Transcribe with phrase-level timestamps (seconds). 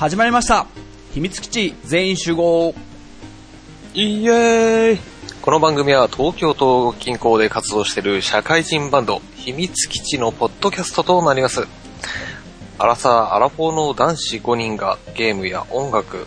[0.00, 0.66] 始まりました
[1.12, 2.74] 秘密基地全員集合
[3.92, 4.98] イエーイ
[5.42, 11.68] この番組は東京都近郊で活動している社会人バンド、秘密基地のポッドキャストとなります。
[12.78, 16.26] アラサー、アラフォーの男子5人がゲームや音楽、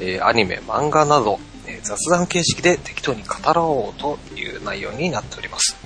[0.00, 5.76] えーアニメ、漫画など、えー雑談形式で適当に語ろうという内容になっております。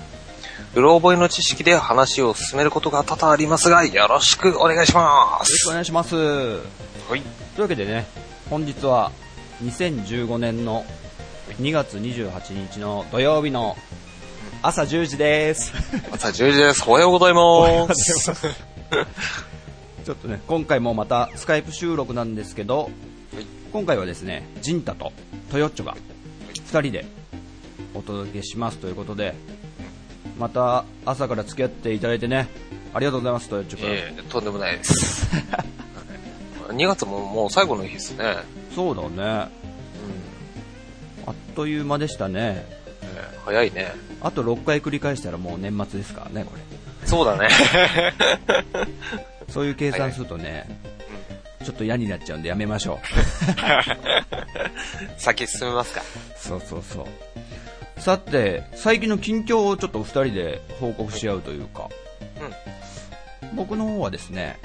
[0.75, 5.73] うろ覚えの知識で話を進めることが多々ありますが、よろしくお願いしまよろしくおす。
[5.73, 7.23] 願いしますはい。
[7.23, 8.05] というわけでね
[8.51, 9.13] 本日は
[9.65, 10.85] 2015年の
[11.59, 13.77] 2月28日の土曜日の
[14.61, 15.73] 朝10時です
[16.13, 16.85] 朝10時です。
[16.87, 18.35] おはようございます。
[20.05, 22.91] ちょっとね今回もまたスカイプ収録なんですけど、
[23.33, 25.15] い今回はですねジンタと
[25.51, 25.97] トヨッチョが
[26.53, 27.07] 2人で
[27.95, 29.35] お届けしますということで
[30.39, 32.49] また朝から付き合っていただいてね
[32.93, 35.27] ありがとうございますトヨッチョ君、ええとんでもないです。
[36.69, 38.37] 2月ももう最後の日ですね。
[38.75, 39.25] そうだねうん。
[41.27, 42.65] あっという間でしたね
[43.03, 43.93] ええ早いね。
[44.21, 46.63] あと6回繰り返したらもう年末ですからねこれ
[47.07, 47.49] そうだね。
[49.49, 50.69] そういう計算するとね、
[51.65, 53.01] ちょっと嫌になっちゃうんでやめましょ
[55.17, 56.03] 先進めますか。
[56.03, 56.05] う。
[56.39, 57.07] そうそうそう。
[58.01, 61.89] さて、最近の近況をちょっと2人で報告し合うというか、
[63.55, 64.59] 僕の方はですね、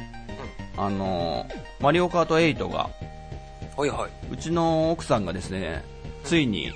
[0.78, 2.90] あのー、マリオカート8が、
[3.76, 5.84] はいはいうちの奥さんがですね、
[6.24, 6.76] ついにうん。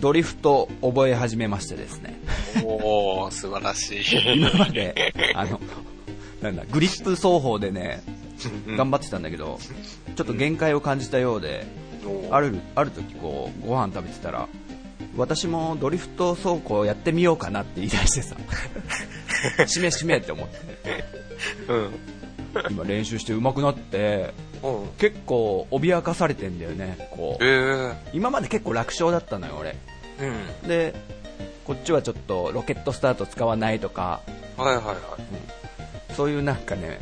[0.00, 2.18] ドリフト覚え始めましてですね、
[2.64, 4.02] おー、素晴らしい。
[4.36, 5.60] 今まで、あの、
[6.40, 8.02] なんだ、グリップ奏法でね、
[8.66, 9.58] うん頑張ってたんだけど、
[10.16, 11.66] ちょっと限界を感じたようで、
[12.30, 14.48] あるある時こうご飯食べてたら
[15.16, 18.36] 私もドリフト走行やってみようかなって言い出してさ
[19.66, 20.56] しめしめって思って
[21.68, 21.90] うん。
[22.70, 24.88] 今練習して上手くなってうん。
[24.98, 27.94] 結構脅かされてんだよねこえうー。
[28.12, 29.76] 今まで結構楽勝だったのよ俺
[30.20, 30.68] うん。
[30.68, 30.94] で
[31.64, 34.20] こっちはちょっとロケットスタート使わないとか
[34.56, 36.14] はいはいはい。
[36.14, 36.98] そういうなんかね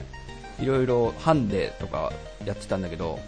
[0.61, 2.13] いろいろハンデとか
[2.45, 3.19] やってたんだけど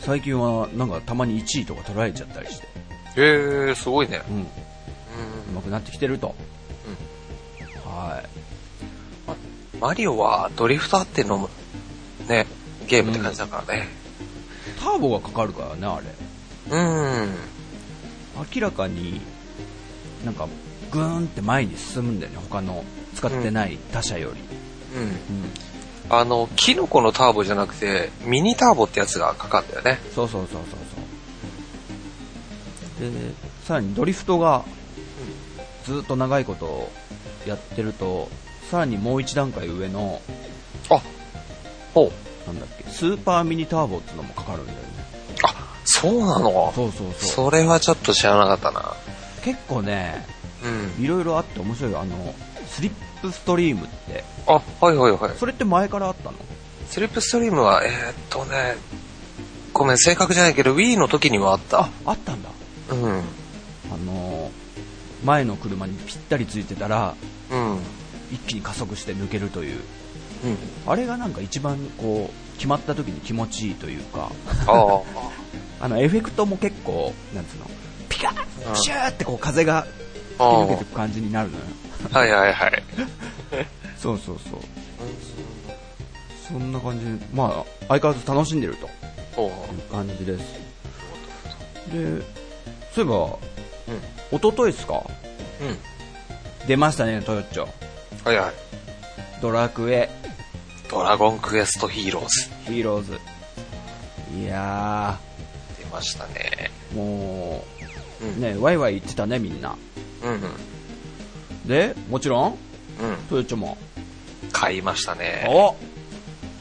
[0.00, 2.68] 最近はなんかたまに1位とか取られちゃったりして
[3.16, 4.20] えー、すごいね。
[4.28, 4.42] うんうん。
[5.56, 6.34] 上手くなってきてると、
[9.80, 11.48] マリオはドリフトあっての、
[12.28, 12.46] ね、
[12.86, 13.88] ゲームって感じだからね。
[14.80, 16.06] ターボがかかるからねあれ
[16.70, 17.34] うん。
[18.54, 19.20] 明らかに
[20.24, 20.48] なんか
[20.90, 22.84] グーンって前に進むんだよね他の
[23.14, 24.40] 使ってない他社より、
[24.96, 25.02] うん。
[25.02, 25.18] うん
[26.10, 29.98] あの、キノコのターボじゃなくて、ミニターボってやつがかかるんだよね。
[30.14, 30.62] そうそうそうそう
[33.00, 33.34] そうで
[33.64, 34.64] さらにドリフトが
[35.84, 36.90] ずっと長いこと
[37.46, 38.28] やってると
[38.70, 40.20] さらにもう一段階上の
[40.90, 41.00] あ、
[41.94, 42.12] ほ
[42.46, 42.46] う。
[42.46, 44.84] なんだっけスーパーミニターボっていうのもかかるんだよね
[45.42, 46.72] あ、そうなの？
[46.74, 48.94] そうそうそうそれはちょっと知らなかったな。
[49.44, 50.26] 結構ね
[50.98, 51.04] うん。
[51.04, 52.34] いろいろあって面白いよあの
[52.66, 52.92] スリッ
[53.22, 54.54] プストリームってあ、
[54.84, 55.32] はいはいはい。
[55.38, 56.36] それって前からあったの？
[56.88, 58.76] スリップストリームは、えーっとね、
[59.74, 61.80] ごめん、正確じゃないけど、Wii の時にはあった。
[61.80, 62.48] ああったんだ
[62.90, 63.22] うん。
[63.92, 64.50] あの
[65.24, 67.14] 前の車にぴったりついてたら
[67.50, 67.78] うん。
[68.30, 68.34] うん。
[68.34, 69.80] 一気に加速して抜けるという。
[70.86, 74.30] あれがなんか一番こう決まった時に気持ちいいというか。
[74.66, 75.02] あ
[75.80, 75.88] あ。
[75.88, 77.70] のエフェクトも結構なんつうの
[78.08, 79.86] ピカッシューってこう風が
[80.36, 81.64] 吹き抜けていく感じになるのよ。
[82.12, 82.18] あ。
[82.18, 82.82] はいはいはい。
[84.00, 84.60] そうそうそう。
[86.48, 88.88] そんな感じでまあ相変わらず楽しんでると。
[89.40, 89.50] いう
[89.92, 90.42] 感じです。
[91.92, 92.22] で
[92.94, 93.38] そういえば
[94.36, 95.02] 一昨日ですか？
[95.60, 95.68] うん。
[95.68, 95.78] うん。
[96.66, 97.68] 出ましたねトヨッチョ
[98.28, 98.52] はいはい。
[99.40, 100.10] ドラクエ
[100.90, 102.50] ドラゴンクエストヒーローズ。
[102.70, 103.18] ヒーローズ
[104.36, 105.18] いや
[105.78, 106.70] 出ましたね。
[106.92, 107.64] ーも
[108.20, 108.24] う。
[108.26, 109.78] うんねワイワイ言ってたねみんな
[110.22, 111.66] うんうん。
[111.66, 112.56] でもちろんうん。
[113.30, 113.78] トヨッチョも
[114.52, 115.46] 買いましたね。
[115.48, 115.74] お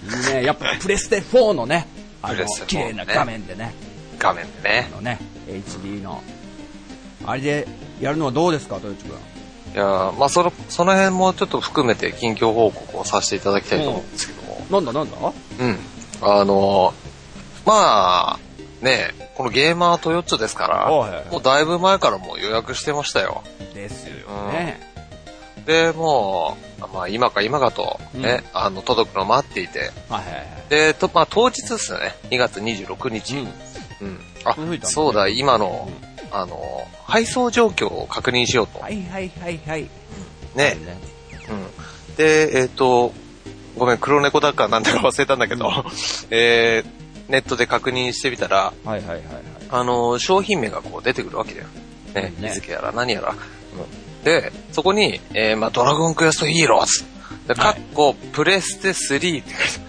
[0.05, 1.85] いいねやっぱプレステ4のね
[2.21, 3.73] あのプレステ4綺麗な画面でね
[4.17, 4.95] 画面でねあ。
[4.95, 5.19] のね
[5.49, 6.23] HD の
[7.25, 7.67] あれで
[7.99, 9.19] やるのはどうですかトヨッチ君い
[9.77, 14.65] やーまあその、その辺もちょっと含めて近況報告をさせていただきたいと思うんですけども。
[14.69, 15.17] なんだなんだ？
[15.59, 15.79] うん。
[16.21, 16.93] あのー
[17.65, 18.39] まあ、
[18.81, 21.25] ねこのゲーマートヨッチョですから、おいはいはい。
[21.31, 23.43] もうだいぶ前からもう予約してましたよ。
[23.73, 24.15] ですよ
[24.47, 24.53] うん。
[24.53, 24.79] ね
[25.65, 30.45] で、もう、まあ今か今かとね、あの、届くのを待っていて、はいはいはい。
[30.69, 33.35] で、と、まあ当日ですよね、2月26日。
[34.01, 34.07] うん。
[34.07, 34.19] うん。
[34.45, 35.89] あそうだ、今の、
[36.31, 38.79] あの、配送状況を確認しようと。
[38.79, 39.89] はいはいはいはい
[40.55, 40.77] ね。
[41.49, 42.15] うん。
[42.15, 43.13] で、えっ、と、
[43.77, 45.71] ごめん、黒猫だかなんだか忘れたんだけど、
[46.31, 49.23] えー、ネットで確認してみたら、はいはいはいはい。
[49.69, 51.67] あの、商品名がこう出てくるわけだよ。
[52.15, 53.31] ね、ね日付やら何やら。
[53.31, 57.05] うん、で、そこに、えー、まあ、ドラゴンクエストヒーローズ。
[57.47, 59.79] で、かっこ、プレステ3って書いて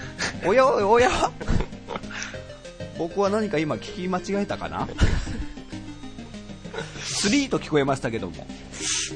[0.40, 1.10] あるおやおや
[2.98, 4.88] 僕は何か今聞き間違えたかな？
[6.78, 8.46] ?3 と聞こえましたけども。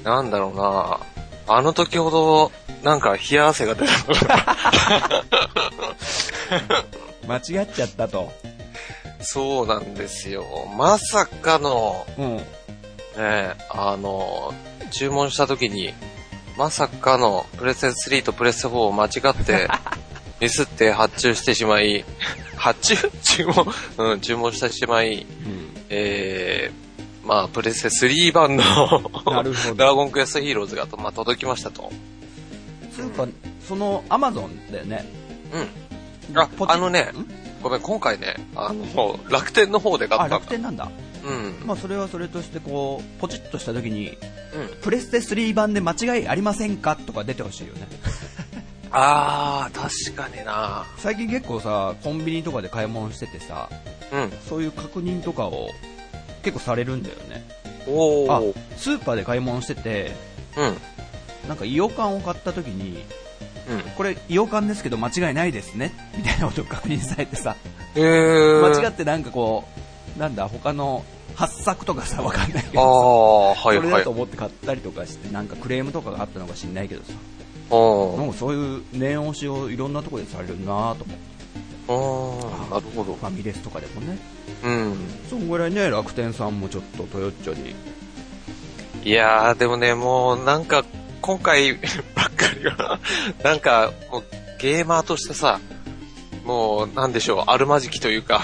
[0.05, 1.01] なんだろうな
[1.49, 5.25] あの時ほど、なんか冷や汗が出たのか
[7.27, 8.33] 間違っちゃったと。
[9.21, 10.45] そうなんですよ。
[10.77, 12.37] まさかの、うん。
[12.37, 12.45] ね
[13.19, 14.53] え、あの、
[14.91, 15.95] 注文した時に、
[16.57, 19.69] まさかのプレステ3とプレステ4を間違って、
[20.41, 22.05] ミスって発注してしまい、
[22.57, 23.11] 発注？
[23.23, 23.67] 注文？
[23.99, 25.73] うん、注文してしまい、うん。
[25.89, 26.92] えー、
[27.25, 28.65] まあ、プレステ3版の
[29.77, 31.91] ドラゴンクエストヒーローズがと、まあ、届きましたと。
[32.95, 33.27] つうか、
[33.67, 35.07] その、アマゾンだよね。
[35.53, 36.39] うん。
[36.39, 37.27] ああのねん？
[37.63, 40.91] ごめん、今回ね、あの、楽天の方で買あ、ったんだ楽天なんだ。
[41.25, 41.67] うん。
[41.67, 44.17] まあ、それはそれとして、こう、ポチッとした時に、うん。
[44.83, 47.87] プレステ3版で間違いありませんかとか出てほしいよね。
[48.91, 53.71] あー、確かにな最近結構さ、コンビニとかで買い物しててさ、
[54.13, 54.33] うん。
[54.49, 55.71] そういう確認とかを
[56.43, 57.45] 結構されるんだよね。
[57.87, 60.13] あおー。、スーパーで買い物してて、
[60.57, 60.65] う
[61.47, 61.49] ん。
[61.49, 63.05] なんか、イオカンを買った時に、
[63.69, 63.81] うん。
[63.97, 67.57] これ、イオカンですけど間違いないですねみたいなことを確認されてさ、
[67.95, 68.61] えー。
[68.61, 69.65] 間違ってなんかこ
[70.17, 71.05] う、なんだ、他の
[71.35, 74.11] 発作とかさ、わかんないけあどさ、ー、はいはいそれだと。
[74.11, 77.13] 思って買ったりとかして、なんかクレームとかがあったのか知んないけどさ、
[77.71, 81.32] なんかそういう念押しをいろんなところでされるなぁと思って、
[81.89, 83.27] おー、なるほどフ。
[83.27, 84.19] ァミレスとかでもね。
[84.65, 84.97] うん。
[85.29, 87.75] そんぐらいね、楽天さんもちょっとトヨッチョに。
[89.05, 90.85] いやー、でもね、もうなんか、
[91.21, 91.75] 今回
[92.15, 93.01] ばっかりは、
[93.43, 94.25] なんか、もう
[94.59, 95.61] ゲーマーとしてさ、
[96.45, 98.43] もう、なんでしょう、あるまじきというか、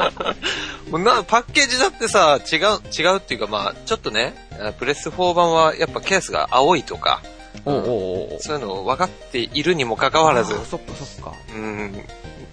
[0.90, 2.60] もうな、パッケージだってさ、違う、
[2.96, 4.34] 違うっていうかまあ、ちょっとね、
[4.78, 7.22] プレス4版はやっぱケースが青いとか、
[7.64, 11.32] おうおうおうそういうの分かっているにもかかわらずそっかそっか。
[11.54, 12.04] うん、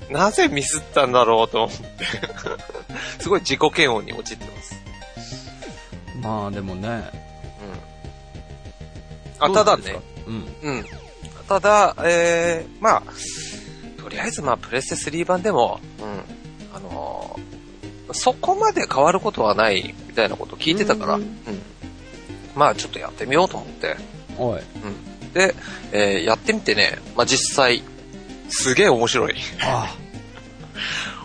[0.10, 2.06] なぜミスったんだろうと思って、
[3.22, 4.76] すごい自己嫌悪に陥ってます。
[6.22, 6.88] まあでもね。
[6.88, 6.90] う
[9.44, 9.46] ん。
[9.46, 10.56] あ、ただねどうん。
[10.62, 10.86] うん。
[11.48, 13.04] ただ、えー、まあ、
[14.02, 17.50] とりあえずまあ、プレステ3版でも、うん、あのー
[18.12, 21.30] そこまで変わることはないみたいなこと聞いてたから、ううんん。
[22.56, 23.96] まあ、ちょっとやってみようと思って、
[24.36, 24.60] おい。
[24.60, 25.34] うん。
[25.34, 25.54] で、
[25.92, 27.84] えーやってみてね、まあ実際、
[28.50, 29.36] すげえ面白い。
[29.62, 30.10] ああ。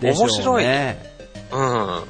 [0.03, 0.99] 面白いね。
[1.51, 2.03] うん。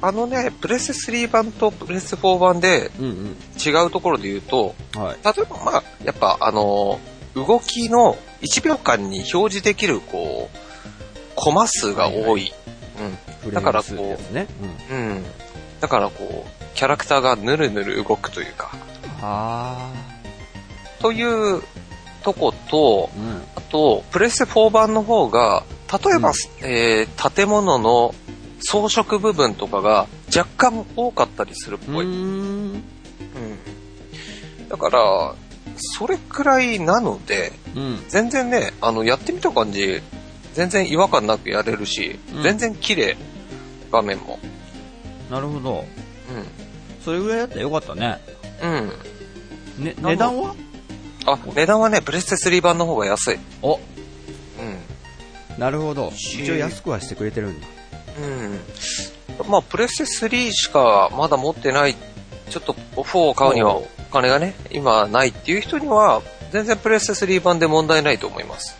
[0.00, 3.36] あのね、プレステ3版とプレステ4版でうんうん。
[3.64, 5.18] 違うところで言うと、はい。
[5.24, 10.58] 例えばまあ、やっぱあのー動きの1秒間に表示できる、こう、
[11.34, 12.52] コマ数が多い。
[13.50, 14.46] だからこうフレーム数ですね。
[14.90, 14.96] うん。
[14.96, 15.06] うん。
[15.16, 15.24] うん。
[15.80, 18.72] だからこう、キャラクターがぬるぬる動くというか、
[19.22, 19.90] あ
[21.00, 21.62] という
[22.22, 23.18] とこと、あ。
[23.18, 23.42] うん。
[23.56, 28.14] あと、プレステ4版の方が、例えば、うんえー建物の
[28.64, 32.06] 装飾部分とかが若干多かったりするっぽい。
[32.06, 32.14] うーん。
[32.14, 32.82] うん
[34.68, 35.34] だから、
[35.76, 38.04] それくらいなので、うん。
[38.08, 40.00] 全然ね、あの、やってみた感じ、
[40.54, 43.16] 全然違和感なくやれるし、うん全然綺麗、
[43.90, 44.38] 画面も。
[45.30, 45.80] なるほど。
[45.80, 45.84] う
[47.04, 48.18] それぐらいだったらよかったね。
[48.62, 48.66] ん。
[49.78, 49.84] うん。
[49.84, 50.54] ね、の値段は？
[51.26, 53.38] あ、値段はね、プレステ3版の方が安い。
[53.62, 53.80] お、うん。
[55.58, 56.10] なるほど。
[56.12, 57.66] し一応安くはしてくれてるんだ。
[58.18, 58.60] うん。
[59.48, 61.96] まあ、プレステ3しかまだ持ってない、
[62.50, 68.76] ちょっと4を買うにはお金がね、今ないっていう人には、全然プレステ3版で問題ないと思います。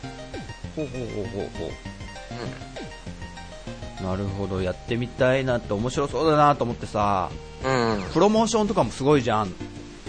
[0.77, 1.93] ほうほうほうほうほう。
[4.03, 4.61] なるほど。
[4.61, 7.31] やってみたいなって面白そうだなと思ってさ、
[7.65, 7.97] うん。
[7.97, 8.03] うん。
[8.11, 9.55] プロモーションとかもすごいじゃん。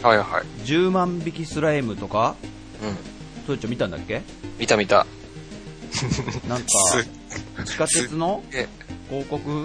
[0.03, 0.27] はいはい。
[0.65, 2.36] 10万匹スライムとか、
[2.83, 3.45] うん。
[3.45, 4.22] それちょ見たんだっけ？
[4.60, 5.05] 見た見た。
[6.48, 8.67] なんか、す、地下鉄のえ、
[9.10, 9.62] 広告、う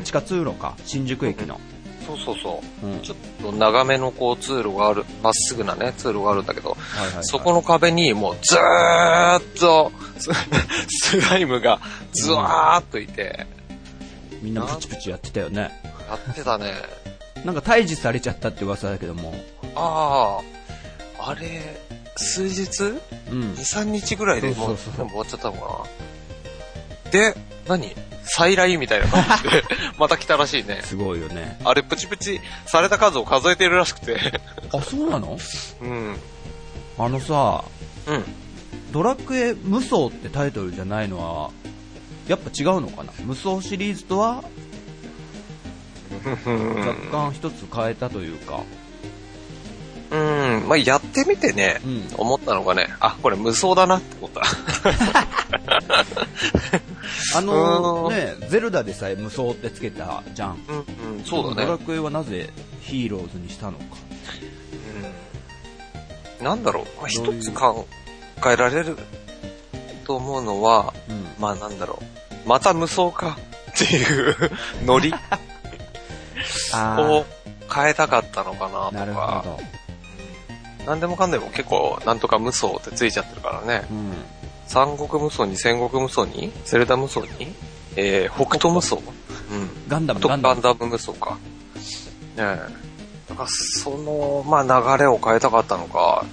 [0.00, 0.02] ん。
[0.02, 1.60] 地下通路か、新宿駅の。
[2.06, 2.86] そうそうそう。
[2.86, 3.00] うん。
[3.00, 10.30] ちょっと長めのこう通路がある、まっすぐなね、通路があるんだけど、はいはいはいそこの壁にもうずーっとス
[11.10, 11.80] スライムが
[12.12, 13.46] ずわーっといて、
[14.42, 15.70] みんなプチプチやってたよね。
[16.08, 16.72] やってたね。
[17.44, 19.34] なんか退治されちゃったって噂だけども。
[19.74, 20.40] あ
[21.18, 21.80] あ、あれ、
[22.16, 22.82] 数日？
[23.30, 23.56] うん ?2、。
[23.56, 25.88] 3日ぐらいでもうそうそうそう全部終わっちゃったのか
[27.04, 27.10] な？
[27.10, 27.36] で、
[27.68, 27.94] 何？
[28.26, 29.62] 再来みたいな感じで、
[29.98, 30.80] また来たらしいね。
[30.82, 31.58] すごいよね。
[31.64, 34.40] あれ、プチプチされた数を数えてるらしくて。
[34.72, 35.38] あ、そうなの？
[35.82, 36.16] うん。
[36.98, 37.64] あのさ、
[38.06, 38.24] うん。
[38.92, 41.50] ドラクエ無双ってタイトルじゃないのは、
[42.28, 43.12] やっぱ違うのかな？
[43.24, 44.42] 無双シリーズとは、
[46.24, 48.62] 若干一つ変えたというか。
[50.10, 54.42] うん、まあ、やってみてね、うん、思ったのがね、あ、これ無双だなって思った。
[57.36, 60.58] あのね、ゼルダでさえ無双ってつけたじゃん。
[60.68, 60.76] うん、
[61.18, 61.66] うん、そうだね。
[61.66, 63.84] ドラクエはなぜヒーローズにしたのか。
[66.40, 66.44] うん。
[66.44, 67.86] なんだろう、まあ、一つ考
[68.46, 68.96] えられる
[70.04, 72.00] と思うのは、うん、まあなんだろ
[72.46, 73.36] う、また無双か
[73.72, 74.36] っていう
[74.84, 75.12] ノリ
[76.74, 77.24] を
[77.72, 78.92] 変えたかったのかなとか。
[78.92, 79.60] なるほど。
[80.86, 83.86] 何でもかんでも結構なんとか無双ってついちゃってるからね。
[83.90, 84.12] うん、
[84.66, 87.54] 三国無双に戦国無双にセルダ無双に
[87.96, 88.96] えー、北斗無双？
[88.96, 89.02] うん。
[89.88, 90.60] ガンダムガンダム。
[90.60, 91.38] ガンダム無双か。
[92.36, 92.40] ねえ。
[92.40, 96.26] なんかその、まあ流れを変えたかったのか、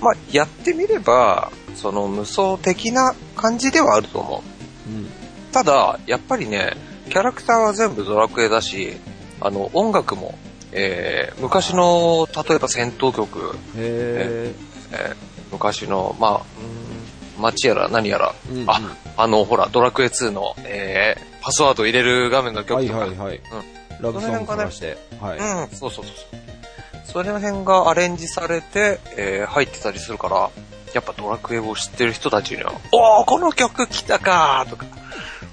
[0.00, 4.44] まあやってみれば、その無双的な感じではあると思
[4.86, 4.90] う。
[4.90, 5.08] うん、
[5.52, 6.76] ただ、やっぱりね、
[7.08, 8.96] キャラクターは全部ドラクエだし、
[9.44, 10.36] あの、音楽も
[10.76, 15.16] えー、昔の、例えば戦闘曲、えー、えー、
[15.52, 18.80] 昔の、まあ、街やら何やら、うんうん、あ、
[19.16, 27.22] あの、ほら、ドラクエ2の、えー、パスワード入れる画面の曲とか、はいはいはい、うん、ラブソングからして、はい、うん、そうそうそうそう。
[27.22, 30.50] その辺がアレンジされて、えー、入ってたりするから、
[30.92, 34.86] やっぱドラクエを知ってる人たちには、おー、この曲来たかとか、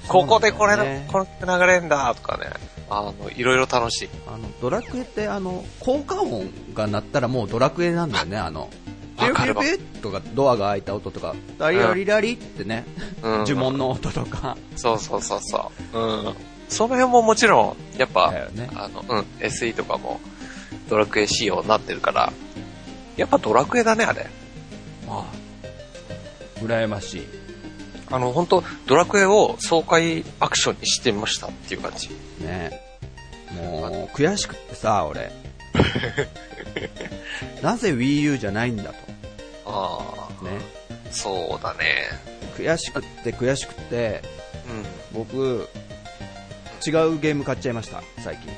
[0.07, 2.49] ここでこれの、ね、この曲流れんだとかね。
[2.89, 4.09] あの、いろいろ楽しい。
[4.27, 8.69] あの、ドラクエって、あの、効果音が鳴ったらもうドラクエなんだよね、あの。
[9.17, 12.85] ピュピュピュとか、ドアが開いた音とか、ダリラリラリってね、
[13.21, 14.57] うん、呪文の音とか。
[14.75, 15.97] そうそうそうそう。
[15.99, 16.35] うん。
[16.67, 20.19] その辺ももちろん、やっぱ、ね、あの、うん、SE とかも、
[20.89, 22.33] ドラクエ仕様になってるから、
[23.15, 24.27] やっぱドラクエだね、あれ。
[25.07, 25.25] まあ、
[26.61, 27.27] 羨ましい。
[28.11, 32.09] あの、本当ドラクエを爽快アクションにしてみましたっていう感じ。
[32.39, 32.81] ね
[33.51, 35.31] もう、悔しくってさ、俺。
[37.61, 38.95] なぜ Wii U じゃないんだと。
[39.65, 40.43] ああ。
[40.43, 40.51] ね。
[41.11, 42.07] そうだね。
[42.57, 44.21] 悔しくって悔しくって、
[45.13, 45.69] うん、僕、
[46.85, 48.51] 違うゲーム買っちゃいました、最近。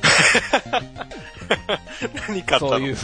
[2.27, 2.69] 何買ったの？
[2.69, 2.97] そういう、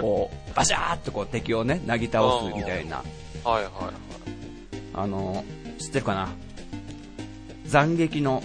[0.00, 3.02] こう、バシャーってこう敵をね、なぎ倒すみたいな。
[3.44, 3.94] はいはいはい。
[4.94, 5.44] あの、
[5.78, 6.28] 知ってるかな？
[7.70, 8.42] 斬撃の、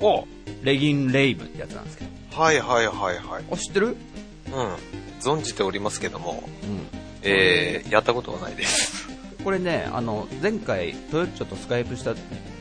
[0.00, 0.26] お
[0.62, 2.10] レギンレイブってやつなんですけど。
[2.40, 3.44] はいはいはいはい。
[3.50, 3.88] あ、知ってる？
[3.88, 4.76] うん。
[5.20, 6.86] 存じておりますけども、うん。
[7.22, 9.08] えー、やったことはないです。
[9.44, 12.14] これね、あの、前回、トヨッチョとスカイプした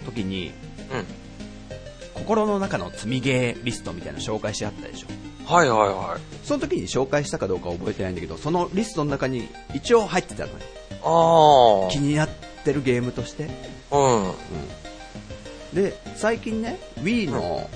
[0.06, 0.51] 時に、
[0.92, 1.06] うん。
[2.13, 5.08] 心の中の積みゲーリストみたいなの紹介してあったでしょ。
[5.46, 6.46] はいはいはい。
[6.46, 10.58] その時に紹介したかどうか覚えてないんだけど、そのリストの中に一応入ってたのよ。
[11.04, 11.92] ああ。
[11.92, 12.30] 気になっ
[12.66, 13.48] てるゲームとして。
[13.91, 14.29] うん。
[14.29, 14.34] うん。
[15.74, 17.70] で、最近ね、Wii の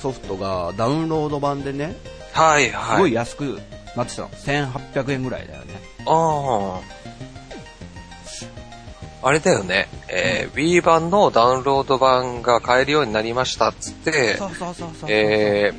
[0.00, 1.96] ソフトがダウンロード版でね、
[2.32, 2.96] はいはい。
[2.96, 3.60] すごい安く
[3.96, 4.28] なってたの。
[4.28, 5.74] 1800円ぐらいだよね。
[6.06, 7.02] ああ。
[9.24, 9.88] あれだよね。
[10.08, 15.72] えー、Wii 版のダウンロード版が買えるようになりましたっつって、そうそうそうそうえ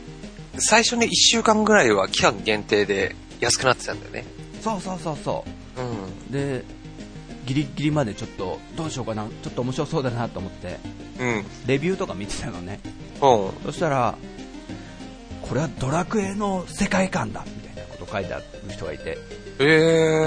[0.55, 4.25] ー、最初に1週間ぐらいは期間限定で安くなってたんだよね。
[4.61, 5.43] そうそうそうそ
[5.77, 5.81] う。
[5.81, 6.31] うん。
[6.31, 6.63] で、
[7.45, 10.79] ギリギリまでちょっとどうしようかな、ちょっと面白そうだなと思って、
[11.19, 12.79] うん、レビューとか見てたのね。
[13.21, 14.15] うん、そしたら、
[15.41, 19.17] これはドラクエの世界観だみたいなこと書いてある人がいて、
[19.59, 19.63] え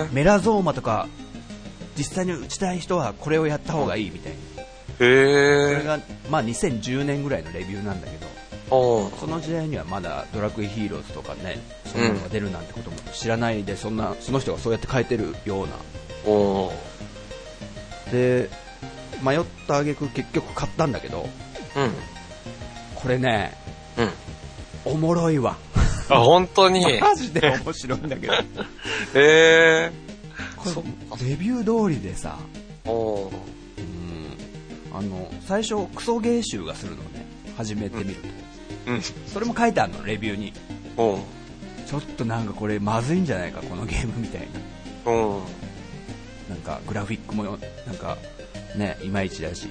[0.08, 1.08] ー、メラゾーマとか
[1.96, 4.62] 実際に打ちたい人はこれをやった方がいいみたいな、
[5.00, 5.99] えー、それが、
[6.30, 8.26] まあ、2010年ぐらいのレビューなんだけど、
[9.18, 15.73] その時代にはまだドラクエヒーローズとかね、そういうのが出るなんてことも知らないで、そんなその人がそうやって書いてるような。
[18.10, 18.48] で
[19.22, 21.28] 迷った挙句結局買ったんだけど、
[21.76, 21.90] うん、
[22.94, 23.52] これね、
[24.84, 25.56] うん、おもろいわ。
[26.08, 26.84] あ本当に？
[27.00, 28.34] マジで面白いんだけど。
[28.34, 28.40] へ
[29.14, 32.38] えー、レビュー通りでさ
[32.84, 33.30] お
[33.78, 37.26] うんあの最初クソゲー集がするのね。
[37.56, 38.28] 始めてみると、
[38.88, 40.52] うん、それも書いてあるのレビューに。
[40.98, 41.18] お
[41.86, 44.46] ちょっとなんかこれまずいんじゃないかこのゲームみたいな
[46.66, 47.58] かグラフィックもなん
[47.96, 48.18] か
[48.76, 49.68] ねいまいちだし。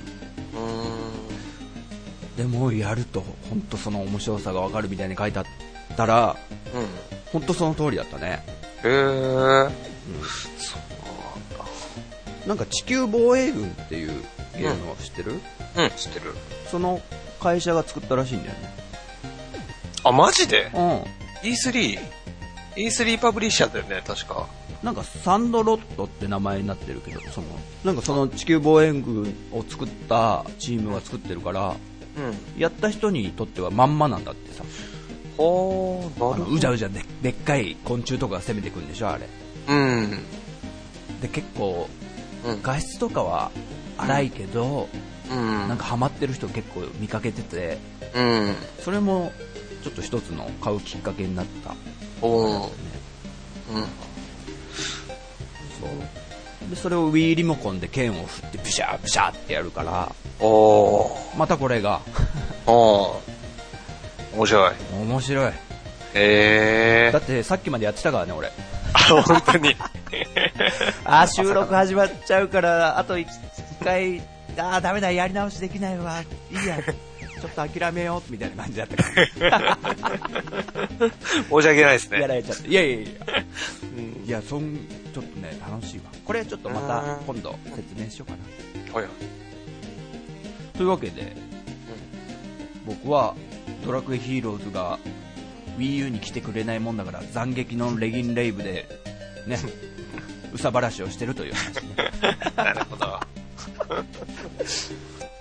[2.38, 5.46] でもやると本当その面白さがわかるみたいに書いてあっ
[5.96, 6.36] たら、
[6.74, 6.88] うん、
[7.32, 8.44] 本当その通りだったね。
[8.84, 9.70] へえ、うん、
[12.48, 14.12] なんか地球防衛軍っていう
[14.58, 16.34] ゲームを知ってる、うん、うん、知ってる。
[16.70, 17.02] その
[17.40, 18.74] 会社が作ったらしいんだよね。
[20.04, 20.72] あマジで？
[20.74, 21.04] うん。
[21.44, 24.45] E3E3 パブリッシャーだよね確か
[24.86, 27.48] なんかサンドロットって名前になってるけど、その、
[27.84, 31.76] なんかその地球防衛軍を作ったチームが作ってるから、
[32.16, 34.64] うん、やった人にとってはまんまなんだってさ。
[35.38, 36.56] ほー、なるほど。
[36.56, 39.28] うじゃうじゃででっかい昆虫とか攻めてくるんでしょ、あれ。
[39.68, 40.12] うん。
[41.20, 41.90] で、結構、
[42.46, 43.50] うん、画質とかは
[43.98, 44.88] 荒いけど、
[45.32, 47.80] うん、なんかハマってる人結構見かけてて、
[48.14, 49.32] うん、それも
[49.84, 51.76] ちょっと一つの買うきっかけになった、
[52.22, 52.70] おうん、
[55.80, 56.70] そう。
[56.70, 62.02] でそれを Wii リモコンで剣を振ってブシャーブシャーってやるからおまたこれが。
[62.66, 63.22] お
[64.34, 64.74] 面白い。
[64.94, 65.48] 面白い。
[65.48, 65.54] へ
[66.16, 68.52] えだってさっきまでやってたからね俺。
[68.94, 69.76] あ本当に。
[71.06, 73.28] あ収録始まっちゃうからあと1
[73.84, 74.22] 回
[74.58, 76.22] ああダメだやり直しできないわ。
[76.52, 76.78] いいや
[77.46, 79.04] ちょっと諦めようみたいな感じだった。
[79.04, 79.78] か ら
[81.50, 82.22] 申し訳ないですね。
[82.22, 82.68] やられちゃって。
[82.68, 83.10] いやいやいや、
[83.98, 84.78] うん、いやそん
[85.14, 86.06] ちょっとね楽しいわ。
[86.24, 89.00] これちょっとまた今度説明しようかな。
[89.00, 89.10] はい
[90.76, 93.34] というわけで、うん、僕は
[93.86, 95.00] ドラクエヒーローズが
[95.78, 98.86] WiiU に来てくれないもんだから斬撃のレギンレイブで
[99.48, 99.58] ね
[100.54, 101.96] うさばらしをしてるという話ね。
[102.58, 103.20] なるほど。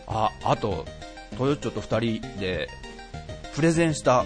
[0.06, 0.84] ああと
[1.36, 2.68] トヨッチョと2人で
[3.54, 4.24] プレゼンした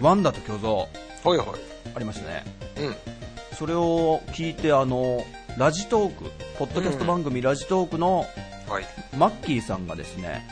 [0.00, 0.88] ワンダと巨像、
[1.24, 1.46] はいはい。
[1.94, 2.44] ありましたね、
[2.78, 5.24] うん、それを聞いてあの
[5.58, 6.24] ラジトーク
[6.58, 8.26] ポッドキャスト番組、ラジトークの、
[8.68, 8.84] はい、
[9.16, 10.46] マッキーさんがですね、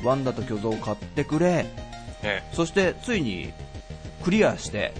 [0.00, 1.66] うん、ワンダと巨像を買ってくれ、
[2.52, 3.52] そしてついに
[4.22, 4.94] クリアして、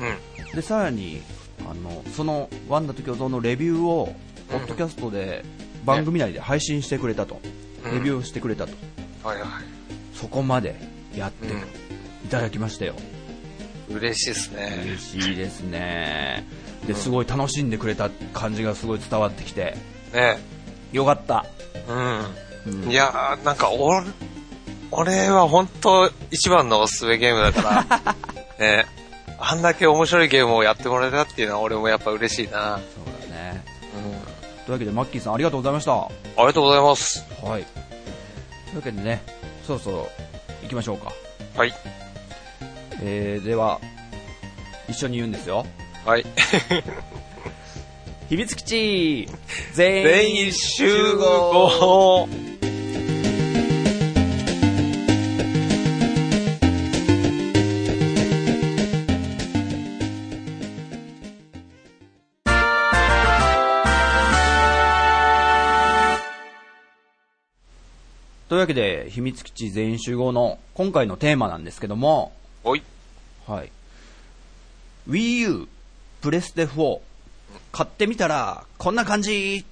[0.00, 1.22] うん、でさらに
[1.70, 4.14] あのそのワンダと巨像のレビューを
[4.50, 5.44] ポッドキャストで
[5.84, 7.40] 番組内で配信してくれたと、
[7.92, 8.72] レビューしてくれたと、
[9.22, 9.48] はいはい、
[10.14, 10.76] そこまで
[11.14, 11.46] やって
[12.24, 12.94] いただきましたよ、
[13.90, 14.82] 嬉しいですね。
[14.84, 16.46] 嬉しいですね。
[16.86, 19.76] ですごい楽しんでくれた感じがすごい伝わってきて。
[20.12, 20.38] ね。
[20.92, 21.44] よかった。
[22.66, 24.06] うん、うん、いやーなんか俺
[24.90, 28.14] 俺は本当一番のおすすめゲームだから
[28.58, 28.86] ね。
[29.38, 32.78] あんだけ面白いゲームをやってもらえたっていうのは俺もやっぱ嬉しいな。
[32.94, 35.92] そうだね、うん、というわけでマッキーさんありがとうございました。
[35.94, 37.24] ありがとうございます。
[37.42, 37.79] はい
[38.70, 39.22] というわけでね
[39.64, 40.08] そろそろ
[40.62, 41.12] 行きましょうか。
[41.56, 41.72] はい。
[43.02, 43.80] えー、では
[44.88, 45.64] 一緒に言うんですよ。
[46.04, 46.26] はい。
[48.28, 49.28] 秘密基地
[49.72, 52.28] 全員集合
[68.50, 72.32] というわけで、秘密基地全員集合の今回のテーマなんですけども、
[72.64, 72.82] はい。
[73.46, 73.70] はい。
[75.08, 75.68] Wii U、
[76.20, 76.98] プレステ4、
[77.70, 79.58] 買ってみたら、こんな感じ。
[79.58, 79.64] イエ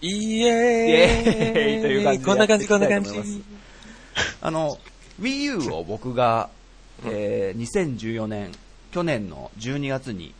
[0.00, 0.40] ーイ。
[0.40, 1.82] イエーイ。
[1.82, 3.10] という感じこんな感じ、こんな感じ。
[4.40, 4.78] あの、
[5.20, 6.50] Wii U を僕が、
[7.04, 7.60] えー、
[7.98, 8.52] 2014年、
[8.92, 10.32] 去年の12月に、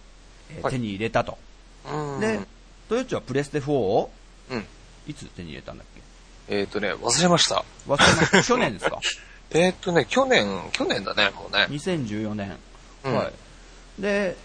[0.51, 1.39] えー、手に入れたと。
[2.21, 2.39] で、
[2.89, 4.13] トヨッチはプレステ4を、
[4.49, 4.65] うん、
[5.09, 5.94] いつ手に入れたんだっけ？
[6.49, 7.65] えっ、ー、とね、忘れました。
[7.87, 8.43] 忘れました。
[8.43, 9.01] 去年ですか？
[9.51, 11.67] えっとね、去年、去年だね、もうね。
[11.71, 12.57] 2014年。
[13.05, 13.33] うん、はい。
[14.03, 14.37] で、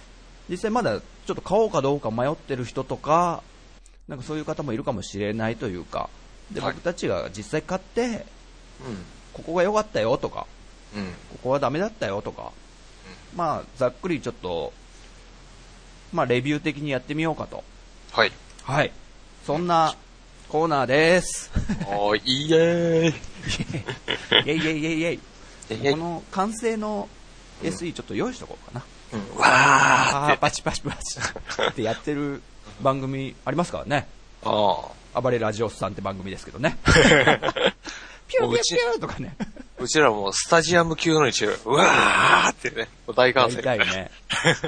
[0.49, 3.43] 実際まだちょっと買おうかどうか迷ってる人とか、
[4.07, 6.09] なんかそういう方もいるかもしれないというか、
[6.51, 10.47] で、僕たちが実際買って、うん、ここが良かったよとか、
[10.95, 12.51] うん、ここはダメだったよとか、
[13.31, 14.73] うん、まあ、ざっくりちょっと、
[16.11, 17.63] まあ、レビュー的にやってみようかと。
[18.11, 18.31] はい。
[18.63, 18.91] はい。
[19.45, 19.95] そんな
[20.49, 21.51] コーナーです。
[21.85, 27.07] おー、イエーイイェイイェイイェイイェイこの完成の
[27.61, 28.83] SE ちょっと用意しとこうかな。
[29.13, 31.19] うん、わーパチパチパチ
[31.69, 32.41] ってやってる
[32.81, 34.07] 番組ありますからね。
[34.43, 34.75] あ
[35.13, 35.21] あ。
[35.21, 36.79] 暴れラジオスさんって番組ですけどね。
[38.27, 39.35] ピューピューピューとかね。
[39.77, 43.61] うちらもスタジアム級のにう、うわーってね、大歓声。
[43.61, 44.09] 大ね。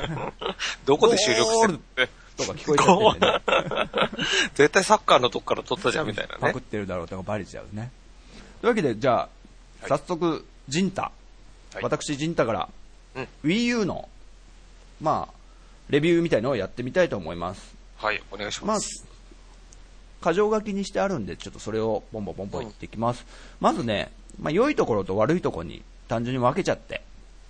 [0.86, 2.21] どこで収録してるって。
[2.46, 4.22] とか聞こえちゃってね。
[4.56, 6.40] 絶対サッカーのとこから撮ったじゃんみたいなね。
[6.40, 7.92] パクってるだろうとかバレちゃうね。
[8.62, 9.30] というわけで、じゃ
[9.82, 11.12] あ、早速、ジンタ。
[11.74, 12.70] はい、私、ジンタから、
[13.16, 14.10] うん、Wii U の、
[15.02, 15.34] まあ、
[15.90, 17.76] レビューみたいのをやってみたいと思います。
[17.98, 19.06] はい、お願いします。
[20.22, 23.22] まあ、箇条書きにしてあるんで、ちょっとそれをポンポンポンポン言っていきます。
[23.22, 23.28] うん、
[23.60, 27.02] まずね、まあ、良いところと悪いところに単純に分けちゃって、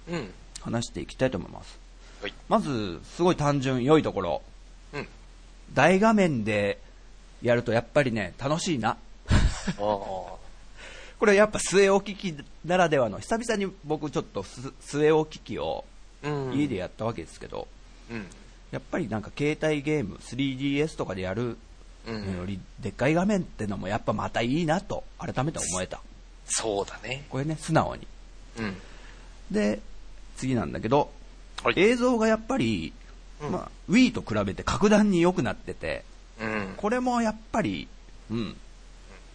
[0.10, 1.80] うん、話していきたいと思います。
[2.22, 4.42] はい、まず、すごい単純、良いところ。
[5.74, 6.80] 大画面で
[7.42, 8.98] やるとやっぱりね、楽しいな。
[9.78, 10.40] こ
[11.26, 15.86] れやっぱ据え置き機ならではの、久々に僕ちょっと据え置き機を
[16.54, 17.68] 家でやったわけですけど、
[18.10, 18.26] うん、
[18.72, 21.58] やっぱりなんか携帯ゲーム 3DS とかでやる
[22.08, 26.02] のよりでっかい画面ってのもやっぱまたいいなと改めて思えた。
[26.46, 27.26] そうだね。
[27.30, 28.08] これね素直に。
[28.58, 28.78] うん。
[29.52, 29.80] で
[30.38, 31.12] 次なんだけど、
[31.64, 31.76] はい。
[31.78, 33.01] 映像がやっぱり、うん
[33.50, 36.04] まあ、Wii と比べて格段に良くなってて
[36.40, 36.74] うん。
[36.78, 37.88] これもやっぱり
[38.30, 38.56] うん。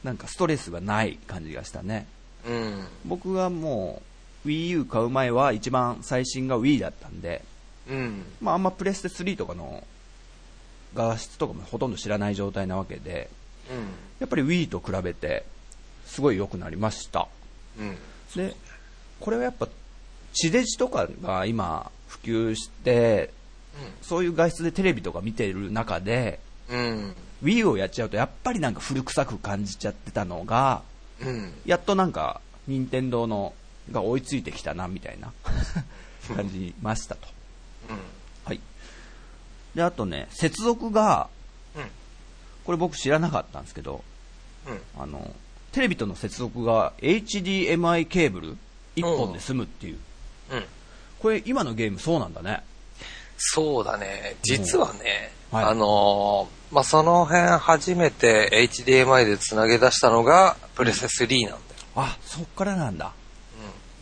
[0.04, 2.06] なんかストレスがない感じがしたね。
[2.46, 2.86] うん。
[3.04, 4.02] 僕がも
[4.44, 7.42] う WiiU 買う前は一番最新が Wii だったんで、
[7.88, 8.24] うん。
[8.40, 9.82] まあ、あんまプレステ3とかの
[10.94, 13.28] 画質とかもほとんど知らない状態なわけで
[14.20, 15.44] やっぱり Wii と比べて
[16.06, 17.28] すごい良くなりました。
[17.78, 17.88] うん。
[17.88, 17.96] うん
[18.34, 18.54] で
[19.20, 19.68] これはやっぱ
[20.34, 23.30] 地デジとかが今普及して
[24.02, 27.14] そういう画質でテレビとか見てる中でうん。
[27.42, 30.82] Wii をやっちゃうとやっぱりなんか古臭く感じちゃってたのが
[31.20, 31.52] うん。
[31.64, 33.54] やっとなんか任天堂の
[33.92, 35.32] が追いついてきたなみたいな
[36.34, 37.28] 感じましたと。
[38.44, 38.60] はい。
[39.74, 41.28] であとね接続が
[41.76, 41.90] うん。
[42.64, 44.02] これ僕知らなかったんですけど
[44.66, 44.80] うん。
[45.02, 45.34] あの
[45.72, 48.56] テレビとの接続が HDMI ケーブル
[48.96, 49.98] 1本で済むっていう。
[50.50, 50.64] うん。
[51.20, 52.62] これ今のゲームそうなんだね
[53.38, 54.36] そうだね。
[54.42, 61.60] 実はね、はいあのーまあ、その辺初めて HDMI で繋げ出したのがプレステ3なんだよ。
[61.94, 63.12] あそっからなんだ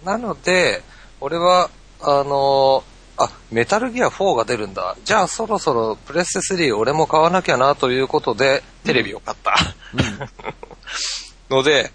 [0.04, 0.82] なので、
[1.20, 1.70] 俺は、
[2.00, 2.82] あのー
[3.16, 4.96] あ、メタルギア4が出るんだ。
[5.04, 9.54] じゃあそろそろプレステ3俺も買わなきゃなということで、テレビを買った。
[11.48, 11.92] ので、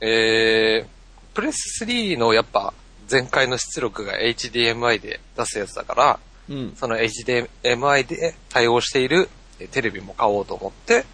[0.00, 0.86] えー、
[1.34, 2.74] プレス3のやっぱ
[3.10, 6.76] 前回の出力が HDMI で出すやつだから、うん。
[6.76, 9.28] その HDMI で対応している
[9.60, 11.04] えテレビも買おうと思って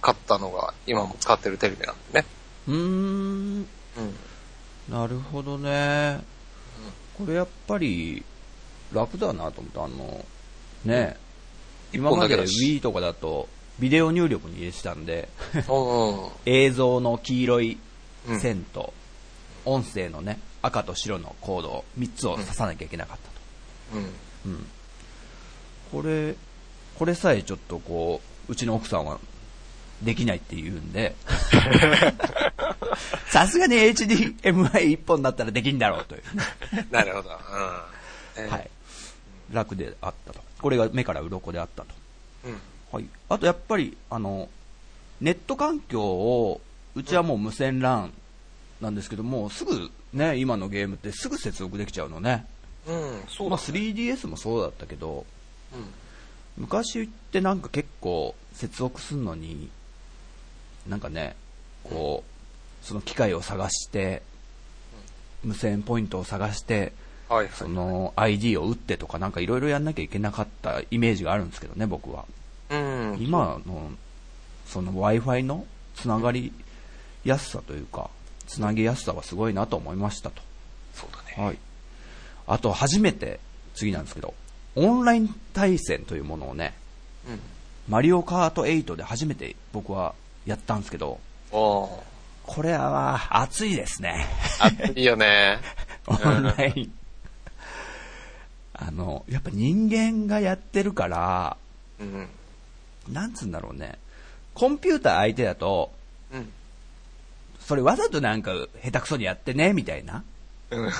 [0.00, 2.26] 買ったのが今も使ってるテレビなんでね。
[2.68, 2.78] うーん。
[2.78, 3.66] うん。
[4.88, 6.20] なるほどね。
[7.18, 8.22] これやっぱり
[8.92, 10.24] 楽だなと思ったあの
[10.84, 11.16] ね。
[11.92, 16.28] 一今まで Wii とかだとビデオ入力に入れてたんでうん。
[16.46, 17.78] 映像の黄色い
[18.28, 18.40] うん。
[18.40, 18.92] 線と
[19.64, 24.04] 音声のね赤と白のコードを3つを刺さなきゃいけなかったと、
[24.46, 24.52] うん。
[24.52, 24.66] うん、
[25.96, 26.34] これ
[26.98, 29.18] これさえちょっとこううちの奥さんは
[30.02, 31.14] できないって言うんで。
[33.28, 36.22] さすがに HDMI1 本だったらできんだろうという、
[36.90, 37.30] なるほど。
[37.30, 37.36] うん。
[38.36, 38.70] えーはい、
[39.52, 40.40] 楽であったと。
[40.60, 41.88] これが目から鱗であったと、
[42.44, 42.60] うん。
[42.92, 44.48] はい、あとやっぱりあの
[45.20, 46.60] ネット環境を
[46.94, 48.10] うちはもう無線 LAN
[48.80, 52.46] なんですけどもすぐね今のゲームってすぐ接続できちゃうのね。
[52.86, 53.64] うん、そうまあ、だ。
[53.64, 55.24] 3DS もそうだったけど
[56.56, 59.68] 昔ってなんか結構接続するのに
[60.88, 61.36] なんかね
[61.84, 64.22] こうその機械を探して
[65.44, 66.92] 無線ポイントを探して。
[67.56, 72.24] その ID を打ってとかなんかいろいろやんなきゃいけなかったイメージがあるんですけどね僕は
[72.70, 73.16] うん。
[73.18, 73.90] 今の
[74.64, 76.52] その w i f i のつながり
[77.24, 78.10] やすさというか
[78.46, 80.40] つなぎやすさはすごいなと思いましたと
[80.96, 81.46] そうだね。
[81.46, 81.58] はい。
[82.46, 83.38] あと、初めて、
[83.74, 84.34] 次なんですけど、
[84.76, 86.74] オンライン対戦というものをね、
[87.28, 87.40] うん。
[87.88, 91.18] マリオカート8で初めて僕はやったんですけど。
[91.50, 94.26] これは熱いですね。
[94.60, 95.58] あ、いいよね。
[96.06, 96.92] オンライン。
[98.74, 101.56] あの、やっぱ人間がやってるから、
[101.98, 102.28] うん。
[103.08, 103.98] なんつうんだろうね。
[104.54, 105.92] コンピューター相手だと、
[106.32, 106.52] うん。
[107.60, 108.52] それわざとなんか
[108.84, 110.22] 下手くそにやってね、みたいなうん。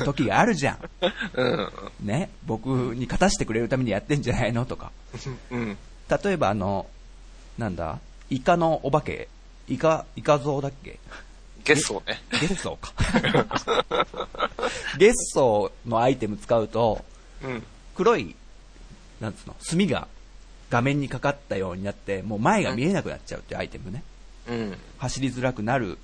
[0.04, 0.78] 時があるじゃん。
[1.34, 1.70] うん。
[2.06, 2.30] ね？
[2.46, 4.64] 僕に勝たせてくれるためにやってんじゃないの？
[4.64, 4.92] とか。
[5.50, 5.76] うん。
[6.24, 6.86] 例えばあの、
[7.58, 7.98] なんだ、
[8.30, 9.28] イカのお化け、
[9.68, 10.98] イカ、イカ像だっけ？
[11.64, 12.22] ゲッソーね。
[12.40, 13.84] ゲッソーか。
[14.98, 17.04] ゲッソーのアイテム使うと、
[17.42, 17.62] うん。
[17.96, 18.36] 黒い、
[19.20, 20.06] なんつうの、墨が
[20.70, 24.04] 画面にかかったようになって、もう前が見えなくなっちゃうっていうアイテムね。
[24.48, 24.76] うん。
[24.98, 25.98] 走りづらくなる。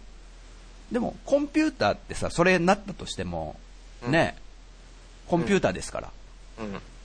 [0.93, 3.57] でも、コンピューターってさ、それになったとしても、
[4.07, 4.37] ね、
[5.27, 6.11] コンピューターですから、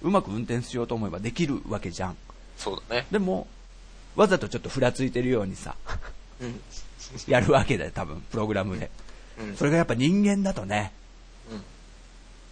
[0.02, 2.17] うまく運転しようと思えばできるわけじゃん。
[2.58, 3.08] そうだね。
[3.12, 3.47] でも、
[4.17, 5.76] わざとちょっとふらついてるようにさ、
[6.41, 6.62] うん。
[7.28, 8.91] やるわけだよ、多分、プログラムで。
[9.39, 9.56] うん。
[9.56, 10.91] それがやっぱ人間だとね、
[11.50, 11.63] うん。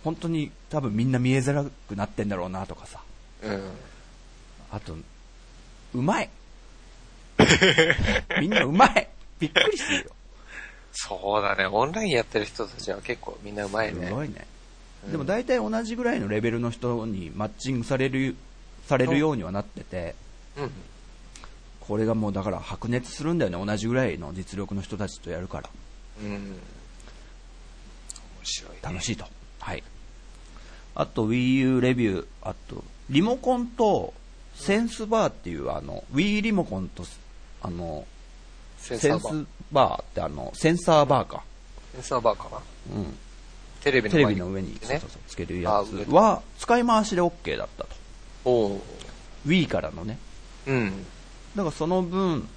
[0.06, 3.02] 本当に多分みんな見えづらくなってんだろうなとかさ。
[3.44, 3.72] うん。
[4.72, 4.96] あと、
[5.94, 6.30] うまい。
[8.40, 9.10] みんなうまい。
[9.40, 10.15] びっくりするよ。
[10.96, 11.68] そうだね。
[11.68, 14.08] オンラインやってる人たちは結構みんなうまいね。
[14.08, 14.36] すごいね。
[14.40, 18.36] うんでも大体同じぐらいのレベルの人にマッチングされる、
[18.88, 20.16] されるようにはなってて、
[20.58, 20.72] うん。
[21.80, 23.64] これがもうだから白熱するんだよね。
[23.64, 25.70] 同じぐらいの実力の人たちとやるから。
[26.24, 26.32] うん。
[26.32, 26.40] 面
[28.42, 28.78] 白い、ね。
[28.82, 29.26] 楽しいと。
[29.60, 29.84] はい。
[30.96, 34.14] あと Wii U レビュー、あと、リモコンと
[34.56, 37.04] センスバーっていうあの、Wii リモコンと、
[37.62, 38.08] あの、
[38.86, 41.44] センセンスバーってあの、センサーバーか。
[41.94, 42.96] センサーバーかな。
[42.96, 43.18] うん。
[43.82, 47.90] テレビのテレ前ビの上に、ねそうそうそうつけるやつは、使い回しで OK だったと。
[48.46, 48.82] おう
[49.48, 50.20] Wii からのね。
[50.68, 51.06] うん。
[51.56, 52.48] だからその分、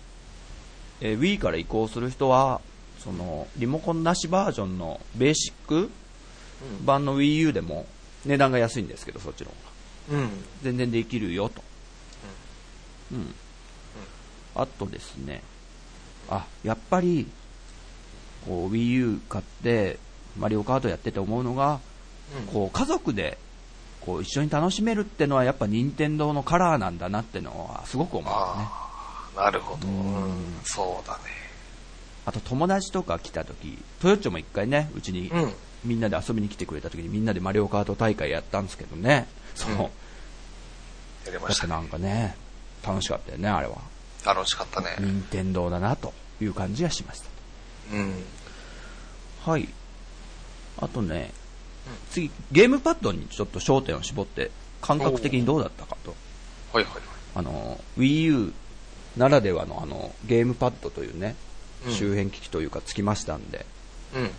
[1.00, 2.60] えー Wii から移行する人は、
[3.02, 5.90] その、リモコンなしバージョンのベーシック
[6.84, 7.86] 版の Wii U でも
[8.26, 9.50] 値段が安いんですけど、そっちの
[10.10, 10.22] 方が。
[10.22, 10.30] うん。
[10.62, 11.62] 全然できるよと。
[13.12, 13.34] うん。
[14.54, 15.42] あとですね、
[16.30, 17.26] あ、やっぱり、
[18.46, 19.98] こう Wii U 買って、
[20.38, 21.80] マリオカートやってて思うのが、
[22.52, 23.38] こう家族で
[24.00, 28.68] こう一緒に楽しめるってのはやっぱ任天堂のカラーなんだなってのはすごく思うよね。
[29.36, 29.88] なるほど。
[29.88, 30.60] うん。
[30.64, 31.20] そうだね。
[32.26, 35.52] あと友達とか来た時、トヨッチョも一回ね、うちにうん。
[35.84, 39.90] みんなで遊びに来てくれた時にみんなでマリオカート大会やったんですけどね、その、
[41.24, 41.72] やりまやっぱしたね。
[41.72, 42.36] なんかね、
[42.84, 43.76] 楽しかったよね、あれは。
[44.24, 44.96] 楽しかったね。
[44.98, 47.22] 任天堂だなという感じがしまし
[47.92, 48.24] うん。
[49.44, 49.50] た。
[49.50, 49.68] はい。
[50.80, 51.32] あとね、
[52.10, 54.50] 次、ゲームパッドにちょっと焦点を絞って、
[54.80, 56.14] 感覚的にどうだったかと。
[56.72, 57.02] はいはいはい。
[57.34, 58.52] あの、Wii U
[59.16, 61.34] ならではのあの、ゲームパッドというね、
[61.86, 63.64] うん周辺機器というかつきましたんで、
[64.14, 64.30] うん。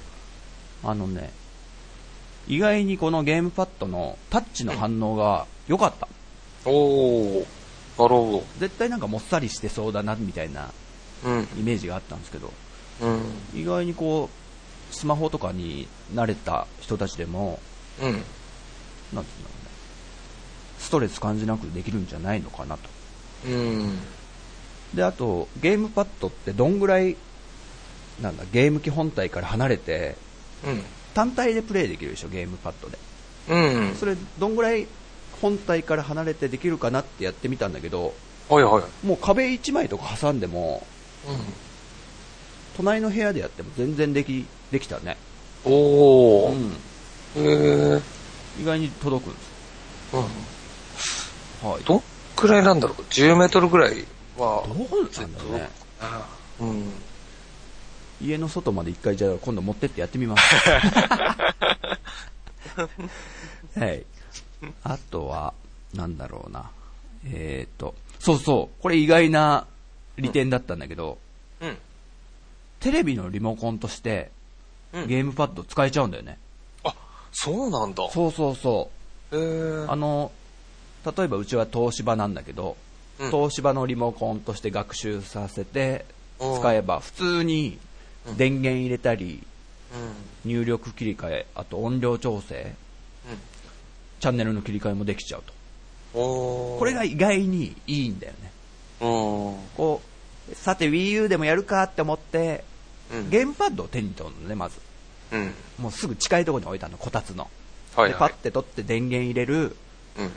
[0.83, 1.31] あのね、
[2.47, 6.07] 意外にこのゲームパッドのタッチの反応が良かった。
[6.65, 7.45] おー。
[7.99, 10.71] なるほ絶対なんかもっさりしてそうだなみたいな。
[11.57, 12.53] イメージがあったんですけど、
[13.01, 13.59] うん。
[13.59, 17.59] 意外にこう、スマホとかに慣れた人たちでも、
[18.01, 18.05] うん。
[18.05, 19.25] なんていうんだろうね、
[20.79, 22.89] ストレス感じなくできるんじゃないのかなと。
[23.47, 23.99] うん。
[24.93, 27.17] で、あと、ゲームパッドってどんぐらい、
[28.21, 30.15] なんだ、ゲーム機本体から離れて、
[30.65, 30.81] うん。
[31.13, 32.97] 単体でプレイできるでしょ、ゲームパッドで。
[33.49, 33.95] うん。
[33.95, 34.87] それ、どんぐらい
[35.41, 38.13] 本体から離れてできるかなってやってみたんだけど、
[38.49, 39.05] はいはい。
[39.05, 40.85] もう壁1枚とか挟んでも、
[42.75, 45.17] 隣の部屋でやっても全然でき、できたね。
[45.65, 45.73] うん。
[45.73, 46.71] おー。
[47.35, 47.45] うん。
[47.45, 48.01] へえ。
[48.61, 49.49] 意外に届くんです。
[51.63, 51.71] うん。
[51.71, 51.83] はい。
[51.83, 52.01] どっ
[52.35, 54.05] くらいなんだろう ?10 メートルぐらい
[54.37, 54.63] は。
[54.67, 55.69] どうなんだろうね。
[56.61, 56.91] うん。
[58.21, 60.41] 家の外まで一回じゃあ今度持ってってやってみます。
[63.79, 64.05] はい。
[64.83, 65.53] あとは、
[65.93, 66.69] なんだろうな。
[67.25, 69.67] えっ、と、そうそう、これ意外な
[70.17, 71.17] 利点だったんだけど、
[71.61, 71.77] うん。
[72.79, 74.31] テレビのリモコンとして
[74.93, 75.07] うん。
[75.07, 76.37] ゲームパッド使えちゃうんだよね。
[76.83, 76.95] あ、
[77.31, 78.09] そうなんだ。
[78.11, 78.89] そうそうそ
[79.31, 79.37] う。
[79.37, 79.85] へえ。
[79.87, 80.31] あの、
[81.05, 82.75] 例えばうちは東芝なんだけど、
[83.19, 86.05] うん東芝のリモコンとして学習させて
[86.39, 87.77] うん使えば普通に
[88.25, 89.43] うん電源入れたり、
[90.45, 90.49] うん。
[90.49, 92.75] 入力切り替え、あと音量調整、
[94.19, 95.53] チャンネルの切り替えもできちゃうと。
[96.13, 98.51] これが意外にいいんだよね。
[99.01, 99.07] うん。
[99.75, 100.01] こ
[100.51, 102.63] う、さて Wii U でもやるかって思って、
[103.11, 103.29] うん。
[103.29, 104.79] ゲームパッドを手に取るのね、まず。
[105.31, 105.53] うん。
[105.77, 107.49] もうすぐ近いところに置いたの、こたつの。
[107.95, 108.33] はいはいでパッ。
[108.33, 109.75] て取って電源入れる。
[110.17, 110.31] うん。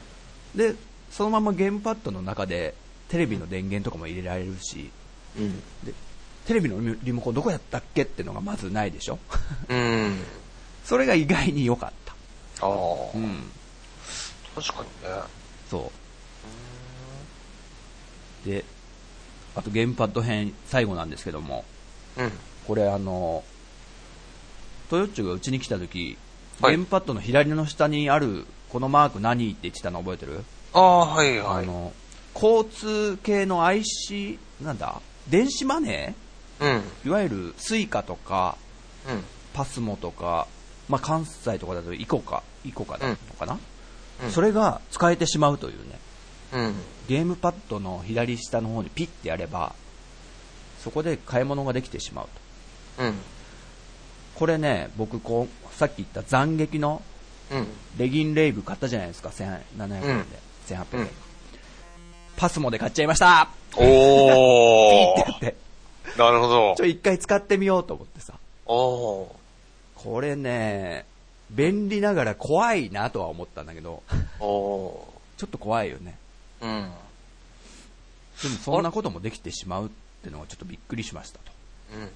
[0.55, 0.75] で、
[1.11, 2.75] そのままゲームパッドの中で
[3.09, 4.91] テレビの電源とかも入れられるし、
[5.39, 5.59] うん。
[5.85, 5.93] で、
[6.47, 9.19] テレビのリリモコンどこやったっけってのがまずないでしょ
[9.69, 10.19] うん。
[10.85, 12.13] それが意外に良かった。
[12.67, 12.73] ああ
[13.15, 13.19] う。
[13.19, 13.51] ん。
[14.55, 15.23] 確かにね。
[15.71, 15.91] そ
[18.45, 18.49] う。
[18.49, 18.65] で、
[19.55, 21.65] あとゲームパッド編最後なんですけども、
[22.17, 22.33] うん。
[22.67, 23.45] これあの、
[24.91, 26.19] トヨッチョがうちに来た時、
[26.61, 31.65] はいゲームパッドの左の下にあるこのマーク何って言ってたの覚えてる、ああ、はいはい。
[31.65, 31.93] あの、
[32.35, 35.01] 交通系の IC、なんだ？
[35.29, 36.15] 電子マネ
[36.61, 36.69] うん。
[36.69, 38.57] ーいわゆるスイカとか、
[39.09, 39.25] うん。
[39.55, 40.47] パスモとか、
[40.89, 43.61] まあ、関西とかだとイコカ、イコカだのかな、うん
[44.31, 45.99] それが使えてしまうというね、
[46.53, 46.75] うん。
[47.09, 49.75] ゲームパッドの左下の方にピッてやれば、
[50.83, 52.29] そこで買い物ができてしまう
[52.99, 53.05] と。
[53.05, 53.15] うん。
[54.35, 57.03] これね、僕こう、さっき言った斬撃の
[57.51, 57.67] うん。
[57.99, 60.07] レギンレイブ買ったじゃないですか、1700円で。
[60.07, 60.25] うん
[60.69, 61.09] 1800円、うん
[62.35, 65.37] パスモで買っちゃいましたおー。
[65.37, 65.55] って、
[66.17, 66.87] なるほどちょ、。
[66.87, 68.33] 一回使ってみようと思ってさ。
[68.67, 69.29] おー。
[69.97, 71.05] これね、
[71.53, 74.03] 便利ながら怖いなとは思ったんだけど、
[74.41, 76.17] おちょっと怖いよね。
[76.61, 76.67] ー。
[76.67, 76.91] うん。
[78.43, 79.89] でもそんなこともできてしまうっ
[80.25, 81.53] てのがちょっとびっくりしましたと。
[81.95, 82.09] うん。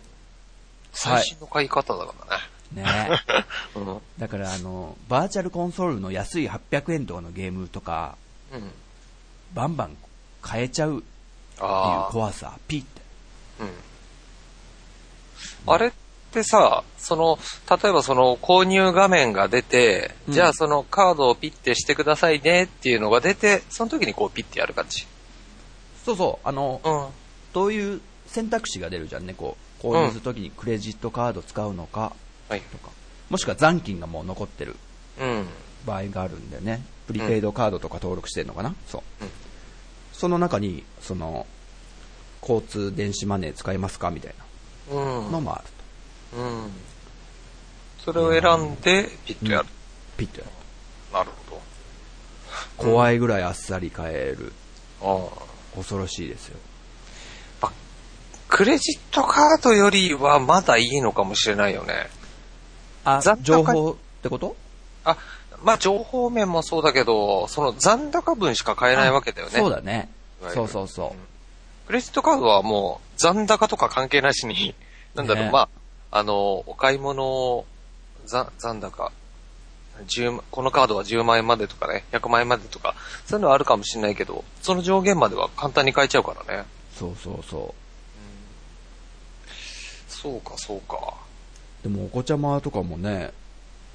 [0.92, 2.82] 最新の買い方だからね。
[2.82, 3.10] ね
[3.76, 4.00] うん。
[4.18, 8.16] だからあの、バーチャルコンソールの安い800円とかのゲームとか、
[8.52, 8.72] うん。
[9.54, 9.96] バンバン
[10.40, 12.10] 買えちゃうっていう。
[12.10, 13.02] 怖さ、ピッて。
[13.60, 13.70] うん。
[15.66, 15.92] あれっ
[16.36, 17.38] てさ、その、
[17.82, 25.06] 例えばその購入画面が出て、うん、じゃあそのカードをピッてしてくださいねっていうのが出て、その時にこうピッてやる感じ。
[26.04, 27.06] そうそう、あの、うん、
[27.54, 32.12] どういう選択肢が出るじゃんね、こう、購入するときにクレジットカード使うのか、
[32.48, 32.90] とか、
[33.30, 34.76] もしくは残金がもう残ってる
[35.86, 39.02] 場合があるんでね、プリペイドカードとか登録してるのかな、そう。
[40.12, 41.46] その中に、その、
[42.42, 44.10] 交通電子マネー使いますか？
[44.10, 44.44] みたいな。
[45.30, 45.64] のもある。
[45.64, 45.75] と。
[46.34, 46.72] うん。
[48.04, 49.66] それを選んで、ピッとやる。
[50.16, 50.52] ピッとやる。
[51.12, 51.62] なるほど。
[52.76, 54.52] 怖いぐらいあっさり買える。
[55.02, 55.76] ああ。
[55.76, 56.58] 恐ろしいですよ。
[58.48, 62.08] クレジットカードよりはまだいいのかもしれないよね。
[63.04, 64.56] あ、情報ってこと？
[65.04, 65.16] あ、
[65.64, 69.52] まあ情報面もそうだけど、その残高分しか買えないわけだよね。
[69.52, 70.08] そうだね。
[70.54, 71.14] そうそうそう、うん、
[71.88, 74.74] クレジットカードはもう残高とか関係なしに、
[75.16, 75.68] なんだろう、ね、まあ、
[76.10, 77.64] あの、お買い物、
[78.26, 79.12] 残残高、
[80.06, 86.64] 10このカードは10万円までとかね、100万円までとか、そういうのはあるかもしれないけど、その上限までは簡単に買えちゃうからね。
[86.94, 87.60] そうそうそう。
[87.62, 87.72] うん、
[90.08, 91.14] そうか、そうか。
[91.82, 93.32] でもお子ちゃまとかもね、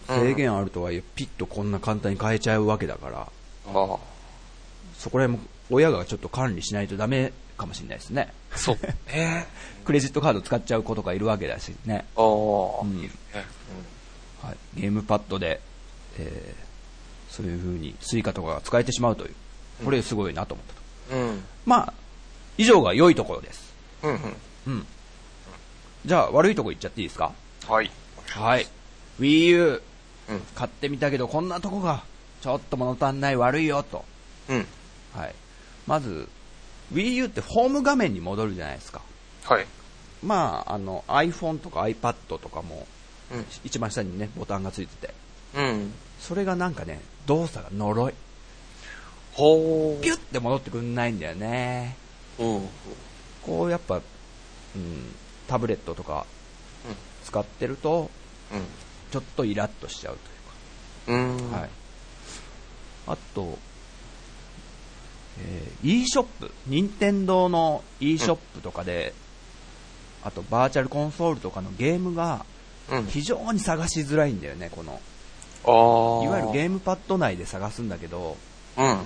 [0.08, 3.28] 制限あるとはいえ、ピッとこんな簡単に変えちゃうわけだから、あ
[3.66, 3.98] あ。
[4.98, 8.34] そこら辺も親がちょっと管理しないとダメかもしれないですね。
[8.56, 8.78] そう。
[9.08, 12.06] えー、クレジットカード使っちゃう子とかいるわけだしね。
[12.18, 13.10] ああ、うん、
[14.42, 14.80] はい。
[14.82, 15.62] ゲームパッドで、
[16.18, 19.36] えー、そういう風にスイカとかが使えてしまうという。
[19.86, 20.74] これすごいなと思った
[21.16, 21.22] と。
[21.22, 21.44] うん。
[21.66, 21.94] まあ、
[22.58, 23.74] 以上が良いところです。
[24.04, 24.36] うん、うん。
[24.68, 24.88] うん。
[26.06, 27.32] じゃあ、悪いところ言っちゃっていいですか？
[27.68, 27.92] はい。
[28.28, 28.68] はい。
[29.20, 29.82] Wii U、
[30.30, 32.04] うん、買ってみたけど、こんなとこが、
[32.42, 34.04] ちょっと物足んない悪いよ、と。
[34.50, 34.68] うん。
[35.14, 35.36] はい。
[35.86, 36.28] まず、
[36.94, 39.02] Wii U ってホーム画面に戻るじゃないですか。
[39.44, 39.66] はい。
[40.24, 42.88] まあ、あの、iPhone とか iPad とかも、
[43.32, 45.14] うん、一番下にね、ボタンがついてて。
[45.56, 45.94] うん。
[46.20, 48.14] それがなんかね、動作が呪い。
[49.34, 50.02] ほー。
[50.02, 51.96] ピュッて戻ってくんないんだよね。
[52.38, 52.70] うん。
[53.42, 54.00] こうやっぱ、う
[54.78, 55.16] ん、
[55.48, 56.26] タブレットとか
[57.24, 58.10] 使ってると、
[58.54, 58.62] うん、
[59.12, 60.18] ちょっとイラッとしちゃう
[61.08, 61.48] というか。
[61.48, 61.52] うん。
[61.52, 61.70] はい。
[63.08, 63.58] あと、
[65.40, 69.14] えー、e ショップ、任天堂の e ショップとかで、
[70.24, 72.46] うん、あとバーチャルコンソールとかのゲームが、
[73.10, 75.00] 非常に探しづらいんだよね、この。
[76.24, 78.36] いわゆるゲームパッド内で探すんだけど、
[78.78, 79.00] うん、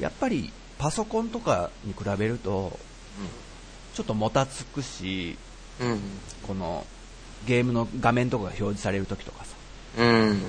[0.00, 2.78] やっぱりパソコンとかに比べると、
[3.94, 5.36] ちょっともたつくし、
[5.80, 6.00] うん、
[6.46, 6.86] この
[7.46, 9.56] ゲームの画面とかが表示されるときとかさ、
[9.98, 10.42] うん、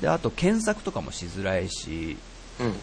[0.00, 2.16] であと検索とかもしづらいし、
[2.60, 2.74] うん、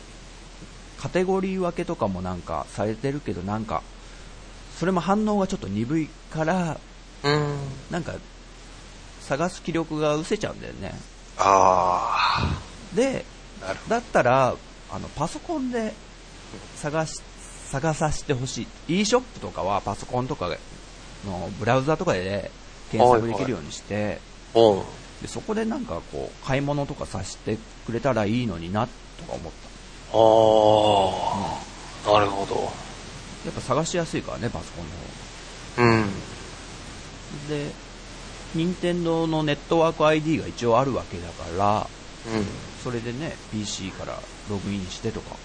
[0.99, 3.83] カテゴリー分けとかもなんかされてるけどなんか
[4.79, 6.77] それも反応がちょっと鈍いから、
[7.23, 7.57] うん、
[7.89, 8.13] なんか
[9.21, 10.93] 探す気力が失せちゃうんだよね。
[11.37, 12.61] あ
[12.95, 13.25] で
[13.89, 14.55] だったら
[14.91, 15.93] あのパソコンで
[16.75, 17.21] 探し
[17.65, 19.01] 探させてほしい。
[19.01, 20.49] e ショップとかはパソコンとか
[21.25, 22.51] のブラウザとかで
[22.91, 24.19] 検索できるようにして、
[24.53, 24.83] はいは
[25.19, 29.64] い、でそこでなんかこう買い物とかさせてくれたらいいのになとか思った
[30.15, 30.17] あ
[32.07, 32.55] あ、うん、なるほど。
[32.55, 35.97] やっぱ探しやすいからねパソコンの方。
[35.97, 36.05] うん。
[37.49, 37.71] で
[38.55, 41.87] 任天堂のネットワーク ID が一応あるわけだから、
[42.33, 42.45] うん、
[42.81, 44.17] それでね PC から
[44.49, 45.35] ログインしてとか、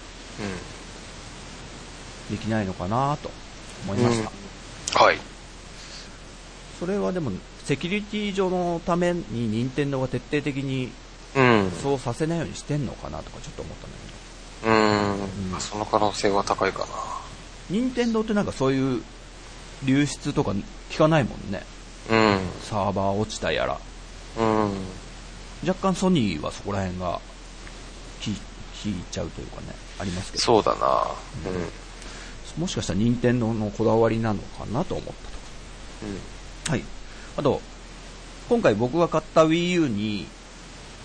[2.29, 3.29] うん、できないのかなと
[3.83, 4.31] 思いました、
[5.01, 5.17] うん、はい。
[6.79, 7.31] それはでも、
[7.65, 10.91] セキュリティ上のために任天堂が徹底的に
[11.83, 14.10] そうさせないようにしてんのかなとかちょっと思ったんだけど。
[15.01, 16.85] うん、うん、その可能性は高いかな。
[17.69, 19.01] 任天堂ってなんかそういう
[19.83, 20.51] 流出とか
[20.89, 21.63] 聞かないもんね。
[22.09, 22.39] うん。
[22.61, 23.79] サーバー落ちたやら。
[24.37, 24.71] うん。
[25.67, 27.19] 若干ソニーはそこら辺が
[28.25, 28.33] 引
[28.91, 29.67] いちゃうというかね、
[29.99, 30.43] ありますけど。
[30.43, 31.07] そうだな。
[31.49, 32.61] うん。
[32.61, 35.17] もしかしたら任天堂のこだわりなのかなと思ったと。
[36.03, 36.71] うん。
[36.71, 36.83] はい。
[37.37, 37.61] あと、
[38.49, 40.27] 今回僕が買った Wii U に、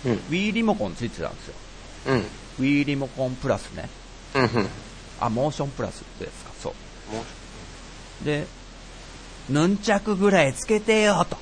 [0.05, 1.53] うん、Wii リモコンついてたんですよ。
[2.07, 2.25] うん。
[2.59, 3.89] Wii リモコンプラスね。
[4.35, 4.69] うん、うん。
[5.19, 6.69] あ、モーションプラスってやつか、そ
[8.21, 8.25] う。
[8.25, 8.47] で、
[9.49, 11.37] ヌンチャクぐらいつけてよ、と。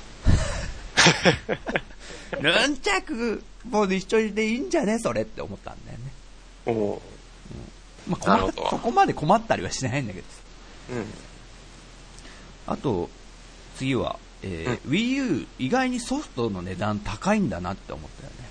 [2.40, 6.04] ヌンチャクもう一緒でいいんじゃねそれって思ったんだよね。
[6.66, 7.02] おお、
[8.06, 8.12] うん。
[8.12, 10.26] まあ、そこまで困ったりはしないんだけど。
[10.92, 11.04] うん。
[12.66, 13.10] あと、
[13.76, 18.45] 次は、えー、うん、Wii U 意外にソフトの値段高いんだなって思ったよね。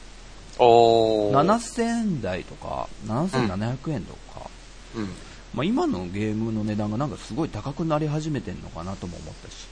[0.60, 4.49] お7000円台とか、7700円とか、
[4.95, 5.10] うん、
[5.53, 9.68] まあ、今のゲームの値段がなんかすごい高くなり始めてるのかなとも思ったし、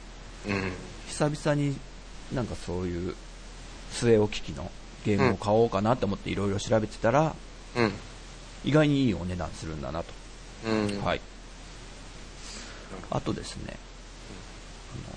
[0.47, 0.71] うん、
[1.07, 1.75] 久々に
[2.34, 3.15] なんかそういう
[3.91, 4.71] 据え置き機の
[5.05, 7.36] ゲームを買おうかなと思っていろいろ調べてたら、
[7.75, 7.91] うん。
[8.63, 10.13] 意外にいいお値段するんだなと。
[10.65, 11.01] うん。
[11.03, 11.21] はい。
[13.09, 13.77] あとですね、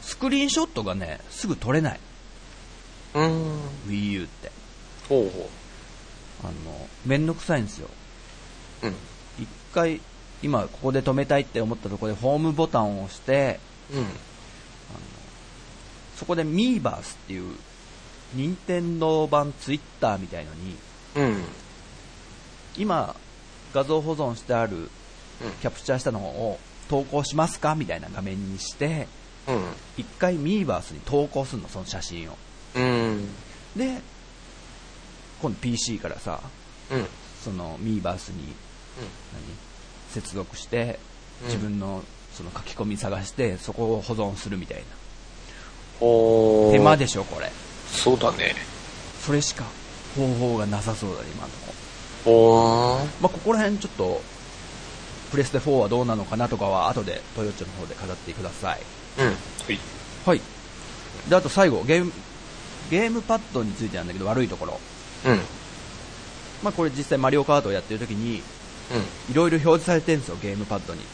[0.02, 2.00] スクリーンショットがね、すぐ撮れない。
[3.14, 3.60] うん。
[3.88, 4.50] Wii U って。
[5.08, 5.50] ほうほ
[6.44, 7.88] あの、めんどくさいんですよ。
[8.82, 8.86] う。
[8.86, 8.94] うん。
[9.38, 10.00] 一回、
[10.42, 13.58] 今ここで止めたいって思ったところでホームボタンを押して、
[13.92, 14.06] うん。
[16.16, 17.54] そこでミーバースっていう、
[18.34, 20.76] 任天堂版ツイッターみたいのに、
[21.16, 21.44] うん。
[22.76, 23.14] 今、
[23.72, 24.90] 画像保存してある
[25.60, 29.08] キャプチャーしたのを投稿しますかみたいな画面にして、
[29.46, 29.62] うん。
[29.96, 32.38] 一回ミーバースに投稿するの、その写真を。
[32.74, 33.28] うん。
[33.76, 34.00] で、
[35.40, 36.40] 今度 PC からさ、
[36.90, 37.06] うん。
[37.42, 38.54] そのミーバースに
[39.32, 40.22] 何？
[40.22, 40.98] 接続して、
[41.42, 44.84] うん自分のその書き込み探して、そこを保存するみたいな。
[46.00, 47.50] ほ手間でしょ、これ。
[47.88, 48.54] そうだね。
[49.20, 49.64] それしか
[50.16, 51.74] 方法がなさそうだね、今のとこ。
[52.24, 53.06] ほーん。
[53.20, 54.22] まあ、ここら辺ちょっと、
[55.30, 58.80] プレステ4はどうなのかなとかは、後でトヨッチョの方で語ってください。
[59.18, 59.26] うん。
[59.26, 59.36] はい。
[60.24, 60.40] はい。
[61.28, 62.12] で、あと最後、ゲーム、
[62.90, 64.80] ゲームパッドについてなんだけど、悪いところ。
[65.26, 65.40] うん。
[66.62, 68.42] まあ、これ実際マリオカートをやってる時に、
[68.92, 69.32] うん。
[69.32, 71.00] いろいろ表示されてるんですよ、ゲームパッドに。
[71.00, 71.06] うん。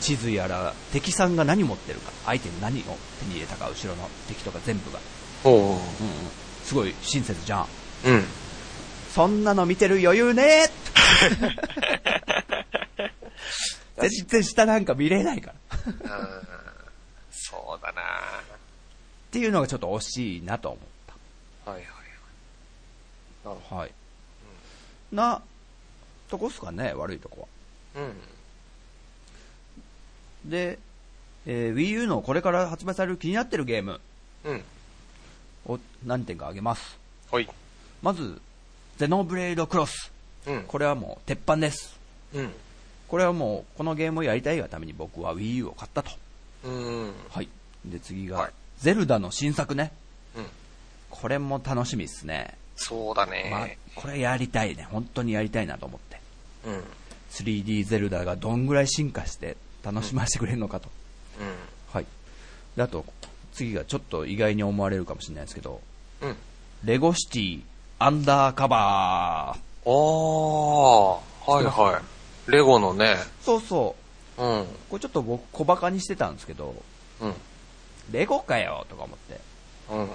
[0.00, 2.82] 地図やら、敵さんが何持ってるか、相手に何を
[3.20, 4.98] 手に入れたか、後ろの敵とか全部が。
[5.42, 5.80] ほうんうん。
[6.64, 7.66] すごい親切じゃん。
[8.04, 8.10] う。
[8.10, 8.24] うん。
[9.14, 15.78] そんなの見てる余裕ねー 全然下なんか見れないから。
[15.78, 16.50] っうん
[17.32, 18.02] そうだな
[19.32, 20.99] ていうのがちょっと惜しいなと思っはいはいはい。
[23.44, 23.76] なるほた。
[23.76, 23.92] はい。
[25.12, 25.42] な、
[26.28, 27.48] とこっすかね、悪いとこ
[27.94, 28.00] は。
[28.02, 28.06] ど。
[28.06, 28.08] う
[30.46, 30.50] ん。
[30.50, 30.78] で、
[31.46, 34.00] えー Wii U のこれから発売される気になってるゲーム
[34.44, 34.62] うん。
[35.66, 36.98] を何点か挙げます。
[37.30, 37.48] はい。
[38.02, 38.40] まず、
[38.98, 40.12] ゼノブレイドクロス。
[40.46, 40.64] うん。
[40.64, 41.98] これはもう鉄板です。
[42.34, 42.52] うん。
[43.08, 46.10] これはもう、このゲームをやりたいがために僕は Wii U を買ったと。
[46.64, 47.12] うん。
[47.30, 47.48] はい。
[47.84, 49.92] で、次が、はいゼルダの新作ね。
[50.34, 50.46] うん。
[51.10, 52.56] これも楽しみですね。
[52.82, 54.88] そうだまあね。、これやりたいね。
[54.90, 56.18] 本当にやりたいなと思って。
[56.64, 56.72] うん。
[56.72, 56.84] うん。
[57.30, 60.88] 3D ゼルダがどんぐらい進化して楽しませてくれるのかと。
[61.92, 62.06] はい。
[62.76, 63.04] で、あと、
[63.52, 65.82] 次がちょっと意外に思われるかもしれないですけど、
[66.22, 66.36] うん。
[66.82, 67.60] レゴシティ
[67.98, 69.90] アンダーカバー。
[69.90, 72.00] ああ、はいは
[72.48, 72.50] い。
[72.50, 73.16] レゴのね。
[73.42, 73.94] そうそ
[74.38, 74.42] う。
[74.42, 74.66] うん。
[74.88, 76.74] これちょっと僕小馬鹿にしてたんですけど、
[77.20, 77.34] うん。
[78.10, 79.40] レゴかよとか思って。
[79.90, 80.08] うん。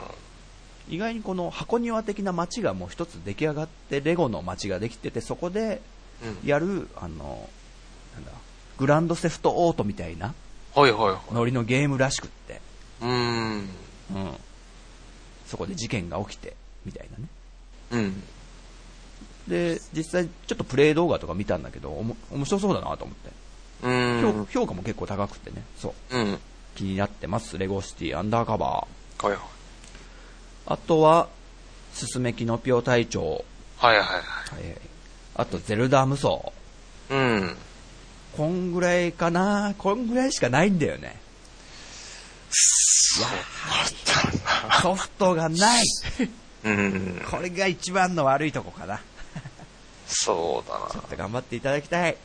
[0.87, 5.81] 意外にこの箱庭的な街がもう一つ出来上がって、レゴの街ができてて、そこで
[6.23, 6.47] うん。
[6.47, 7.49] やる、あの、
[8.13, 8.31] なんだ、
[8.77, 10.33] グランドセフトオートみたいな
[10.73, 11.33] はいはいはい。
[11.33, 12.61] ノリのゲームらしくって、
[13.01, 13.57] うーん。
[13.59, 13.67] うん。
[15.47, 16.55] そこで事件が起きて、
[16.85, 17.27] みたいなね。
[17.91, 18.23] うん。
[19.47, 23.31] で、実際ちょっとプレイ動画とか見たんだけど、おも面白そうだなと思って、
[23.83, 24.47] うん。
[24.51, 26.39] 評価も結構高くてね、そう、うん。
[26.75, 27.57] 気になってます。
[27.57, 29.25] レゴシティアンダーカバー。
[29.27, 29.54] はいはい。
[30.67, 31.29] あとは、
[31.93, 33.45] すすめきのぴょ隊長。
[33.77, 34.17] はいはいはい。
[34.17, 34.81] はいはい。
[35.35, 36.51] あと、ゼルダ無双。
[37.09, 37.55] うん。
[38.35, 41.19] こんぐらいかなこんぐらいしかないんだよね。
[44.81, 45.83] ソフトがない。
[46.65, 47.21] うん。
[47.29, 48.99] これが一番の悪いとこかな。
[50.07, 50.87] そうだな。
[50.89, 52.17] ちょっと頑張っていただきたい。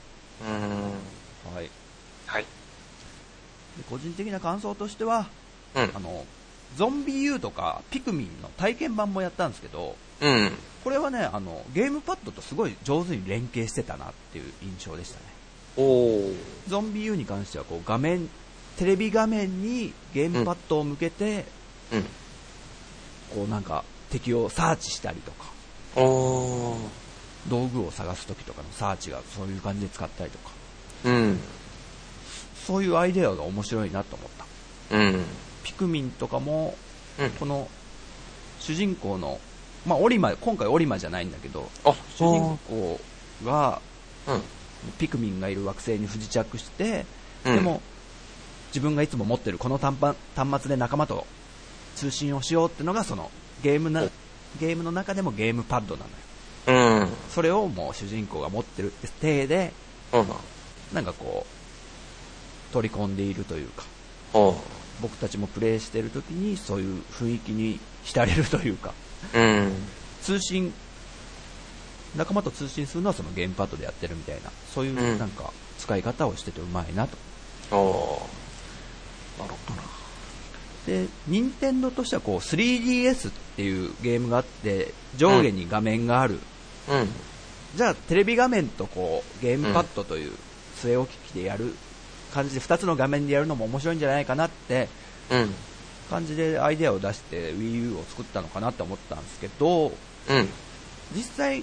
[0.42, 1.54] うん。
[1.54, 1.64] はい。
[1.64, 1.70] で
[2.26, 2.46] はい。
[3.88, 5.28] 個人的な感想としては、
[5.74, 5.98] うんあ。
[6.00, 6.24] の、
[6.76, 10.52] ゾンビ U とかピクミンの体験版もやったんですけど、うん。
[10.84, 15.24] これはね、あの、ゲームパッドとすごい上手に連携してたなっていう印象でしたね。
[15.76, 16.34] おー。
[16.68, 18.28] ゾンビ U に関してはこう画面、
[18.76, 21.44] テレビ画面にゲームパッドを向けて、
[21.92, 22.02] うん。
[23.34, 25.50] こうなんか敵をサーチしたりとか。
[27.48, 30.50] 道具を探す時とかのサーチがそういう感じで使ったりとか、
[31.04, 31.38] うん。
[32.66, 34.30] そういうアイデアが面白いなと思っ
[34.90, 34.96] た。
[34.96, 35.24] うん。
[35.62, 36.76] ピクミンとかも、
[37.18, 37.30] うん。
[37.30, 37.68] この
[38.58, 39.40] 主人公の、
[39.86, 43.00] まあオリマ、今回オリマじゃないんだけど、あ、主人公
[43.44, 43.80] が
[44.26, 44.42] うん。
[44.98, 47.04] ピクミンがいる惑星に不時着して、
[47.44, 47.80] うんでも
[48.68, 51.26] 自分がいつも持ってるこの端端端末で仲間と
[51.96, 53.30] 通信をしようってのがその
[53.62, 54.04] ゲームな、
[54.60, 56.04] ゲームの中でもゲームパッドな
[56.66, 57.00] のよ。
[57.00, 57.08] うん。
[57.30, 59.72] それをもう主人公が持ってるって体で、
[60.12, 60.26] うん。
[60.94, 61.46] なんかこ
[62.70, 63.84] う、取り込んでいるというか。
[65.00, 68.92] 僕たちもプレイしてる時にそういう雰囲気に浸れるというか、
[69.34, 69.72] うん。
[70.22, 70.72] 通信、
[72.16, 77.16] 仲間と通信するのはそのゲームパッドでやってるみたいな、そういううんなんか使い方をしててうまいなと。
[77.76, 79.42] おー。
[79.42, 79.82] なるほどな。
[80.86, 86.38] で、任天堂としてはこう 3DS っていうゲームがあって、上下に画面がある。
[86.88, 87.08] うん。
[87.76, 90.32] じゃあ、テレビ画面とこう、ゲームパッドという
[90.82, 91.74] 据え置き機でやる
[92.30, 94.88] 感じで、2つの画面でやるのも面白いんじゃないかなって、
[95.30, 95.54] うん。
[96.08, 100.48] 感じでアイデアを出して Wii U を作ったのかなって思ったんですけど、うん。
[101.14, 101.62] 実際、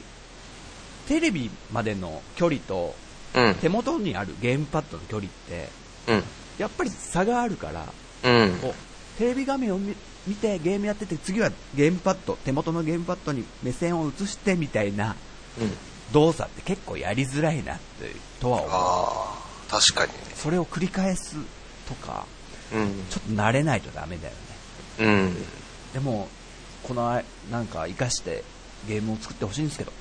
[1.08, 2.96] テレビまでの距離と、
[3.62, 5.70] 手元にあるゲームパッドの距離って、
[6.08, 6.24] うん、
[6.58, 7.86] やっぱり差があるから、
[8.24, 8.60] うん、
[9.18, 9.96] テレビ画面を見
[10.36, 15.16] てゲームやってて次はゲームパッド手元のゲームパッドに目線を移してみたいな
[16.12, 18.70] 動作って結構やりづらいなってとは思う。
[18.72, 20.12] あ確かに。
[20.14, 21.36] ねそれを繰り返す
[21.88, 22.26] とか、
[22.74, 24.34] うん、ちょっと慣れないとダメだよ
[25.00, 25.36] ね、うん、
[25.94, 26.28] でも
[26.84, 27.22] この
[27.52, 28.44] なんか生かして
[28.88, 29.92] ゲームを作ってほしいんですけど。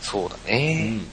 [0.00, 1.06] そうだね、うん、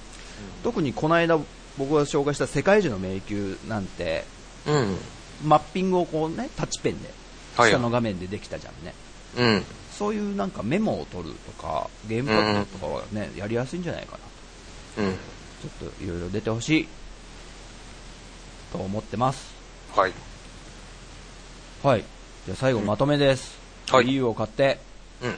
[0.63, 1.38] 特にこの間
[1.78, 4.26] 僕が紹介した世界中の迷宮なんて、
[4.65, 4.97] うん、
[5.43, 7.09] マッピングをこうね、タッチペンで、
[7.55, 8.93] 下の画面でできたじゃんね。
[9.38, 9.63] うん。
[9.91, 14.17] そういうなんかメモを取るとか、ゲームパッドとかはね、うん、やりやすいんじゃないか
[14.97, 15.03] な。
[15.03, 15.13] うん。
[15.13, 16.88] ちょっといろいろ出てほしい、
[18.74, 19.53] と思ってます。
[19.95, 20.13] はい。
[21.84, 22.03] はい。
[22.45, 23.57] じゃあ最後まとめです。
[23.89, 24.11] はい。
[24.11, 24.80] U を買って、
[25.21, 25.36] うん。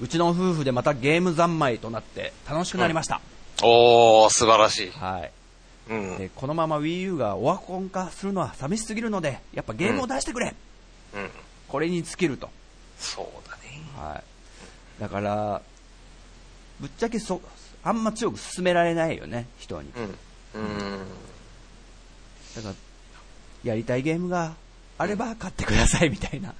[0.00, 3.20] うちの夫婦でまたゲーム三昧となって楽しくなりました。
[3.62, 4.90] うん、おー、素晴らしい。
[4.90, 5.30] はい。
[5.90, 10.54] うん、でこのまま Wii U がオワコン化するのは寂しすぎるのでやっぱゲームを出してくれ、
[11.14, 11.30] うん、
[11.68, 12.48] これに尽きると
[12.98, 14.22] そうだね、は
[14.98, 15.60] い、だから
[16.78, 17.40] ぶっちゃけそ
[17.82, 19.90] あんま強く勧められないよね人に、
[20.54, 21.06] うん、うん、
[22.56, 22.74] だから
[23.64, 24.54] やりたいゲームが
[24.98, 26.54] あれば買ってくださいみたいな、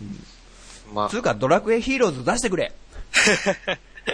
[0.00, 2.72] うん、まあ、つうかドラクエヒーローズ出してくれ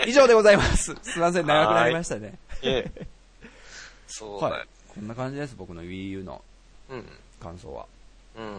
[0.06, 2.34] 以上でございますすいません長くなりましたね
[4.10, 6.42] そうだ、はい、こんな感じです、僕の Wii U の
[7.40, 7.86] 感想は。
[8.36, 8.58] うん。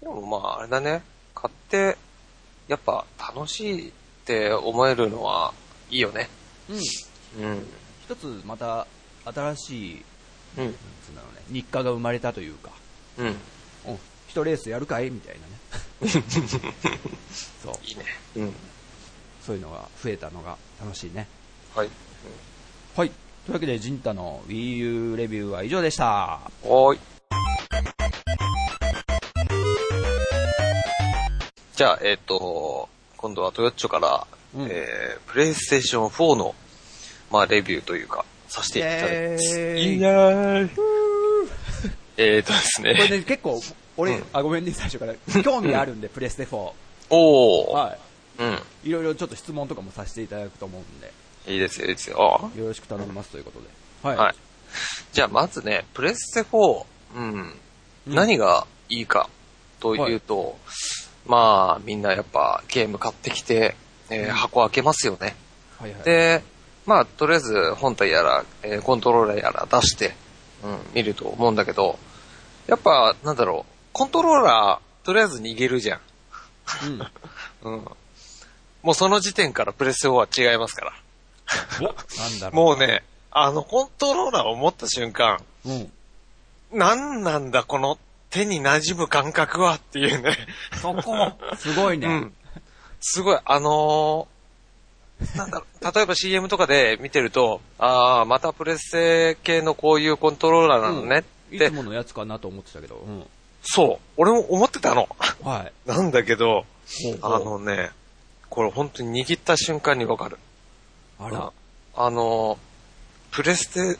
[0.00, 1.02] でもまあ、あれだね。
[1.34, 1.98] 買って、
[2.66, 3.92] やっぱ楽しいっ
[4.24, 5.52] て思えるのは
[5.90, 6.30] いいよね。
[6.70, 7.44] うん。
[7.44, 7.66] うん。
[8.04, 8.86] 一つまた
[9.26, 10.04] 新しい、
[10.58, 10.74] うん。
[11.50, 12.70] 日課が生まれたというか。
[13.18, 13.36] うん。
[14.28, 15.10] 一レースやるかい？
[15.10, 15.54] みたいなね。
[17.62, 17.74] そう。
[17.84, 18.04] いいね。
[18.36, 18.52] うん。
[19.40, 21.28] そういうのが増えたのが楽しいね。
[21.74, 21.86] はい。
[21.86, 21.92] うん、
[22.96, 23.10] はい。
[23.44, 26.04] というわけで、ジンタの Wii U レビューは以上でした。
[26.04, 26.98] はーい。
[31.76, 34.26] じゃあ、えっ、ー、と、今度はトヨッチョから、
[34.56, 36.54] うん、えー、プレイステーション4の、
[37.30, 38.24] まあ、レビューというか、
[38.54, 39.60] させていただきます。
[39.60, 40.68] いー
[42.16, 42.94] えっとですね。
[42.94, 43.60] これね、結構、
[43.96, 45.14] 俺、うん、あ、ごめんね、最初から。
[45.42, 46.72] 興味あるんで、プレステ4。
[47.10, 47.76] おー。
[47.76, 47.92] は
[48.38, 48.42] い。
[48.42, 48.62] うん。
[48.84, 51.12] いろいろちょっと質問とかもさせていただくと思うんで。
[51.48, 52.50] いいですよ、いいですよ。
[52.56, 53.66] よろしく頼みますということで。
[54.02, 54.16] はい。
[54.16, 54.34] はい。
[55.12, 56.86] じゃあ、まずね、プレステ4、
[57.16, 57.54] うん、
[58.06, 59.28] うん、何がいいか
[59.80, 60.54] というと、はい、
[61.26, 63.74] まあ、みんなやっぱゲーム買ってきて、
[64.10, 65.34] えー、箱開けますよね。
[65.80, 66.42] はいはい、で、
[66.86, 70.14] まあ、とりあえず本体やら、えー、コントローラーやら出して、
[70.62, 71.98] うん、見ると思うんだけど、
[72.66, 76.00] やっぱ、なんだろう、コントローラー、とりあえず逃げるじゃん。
[76.86, 77.02] うん。
[77.62, 77.84] うん。
[78.82, 80.92] もうその時点からプレステ4は違いますから。
[82.18, 82.54] なんだろう。
[82.56, 85.92] もうね、あのコントローラーを持った瞬間、うん。
[86.72, 87.98] なんなんだこの
[88.30, 90.36] 手に馴染む感覚はっていうね。
[90.80, 92.06] そこ、すごいね。
[92.06, 92.34] うん。
[93.00, 94.33] すごい、あのー、
[95.36, 95.62] なんだ
[95.92, 103.24] 例えば CM とかで見てると、ああ、またプレステ系のこういうコントローラーなのね、うん、いつものやつかなと思ってたけど、うん。
[103.62, 103.98] そう。
[104.16, 105.08] 俺も思ってたの。
[105.42, 105.72] はい。
[105.88, 106.64] なんだけど、
[107.22, 107.90] あのね、
[108.48, 110.38] これ本当に握った瞬間にわかる。
[111.18, 111.52] あら。
[111.96, 112.58] あの、
[113.30, 113.98] プレステ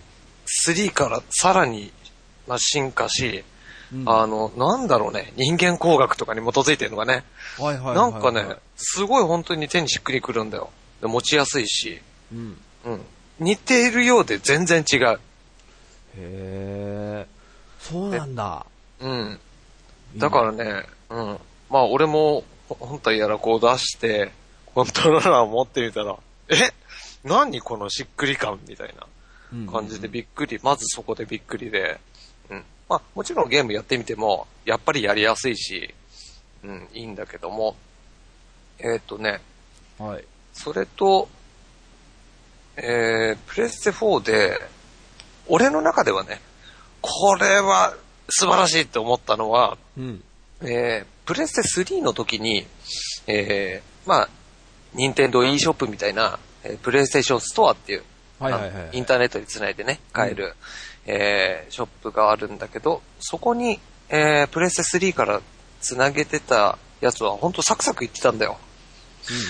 [0.67, 1.93] 3からさらに、
[2.47, 3.45] まあ、進化し、
[3.93, 7.25] うん、あの、なんだろうね、人間工学とかに基づいてるのがね、
[7.59, 10.71] はいはい、はい、なんかね、すごい本当に手にしっくりくるんだよ。
[11.05, 12.01] で持ちやすいし、
[12.33, 12.57] うん。
[12.87, 13.01] うん。
[13.39, 15.01] 似ているようで全然違う。
[15.11, 15.19] へ
[16.17, 17.27] え、
[17.79, 18.65] そうなんだ。
[19.01, 19.39] うん。
[20.17, 21.39] だからね、うん。
[21.69, 24.33] まあ俺も本体やらこう出して、
[24.75, 26.17] コントローラーを持ってみたら、
[26.49, 26.55] え？
[27.23, 28.95] 何このしっくり感みたい
[29.55, 32.01] な感じでびっくり、まずそこでびっくりで、
[32.49, 32.65] うん。
[32.89, 35.93] まあ、もちろんゲームやってみても、やっぱりやりやすいし、
[36.63, 37.77] うん、いいんだけども、
[38.79, 39.41] えっ、ー、とね、
[39.99, 40.25] はい。
[40.55, 41.29] それと、
[42.77, 44.59] えー、プレステ4で、
[45.47, 46.41] 俺の中ではね、
[47.03, 47.95] これは
[48.31, 50.23] 素晴らしいって思ったのは、うん、
[50.63, 52.67] えー、プレステ3の時に、
[53.27, 54.29] えー、まあ、
[54.95, 58.05] 任天堂 e ショップみたいな、えー、プレイステーションストアっていう、
[58.39, 60.53] はいはいはい、インターネットにつないでね、買える、うん、
[61.13, 65.41] えー、ショップがあるんだけど、そこに、えー、プレステ3から
[65.81, 68.57] 繋げてたやつはほんとサクサクいってたんだよ。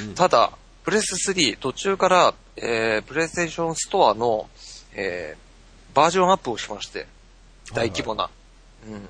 [0.02, 0.14] うんうん。
[0.14, 0.52] ただ、
[0.84, 4.48] プレス3途中から、えー、プレイステーションストアの、
[4.94, 7.06] えー、バージョンアップをしまして、
[7.72, 8.28] 大規模な。
[8.86, 9.08] うん。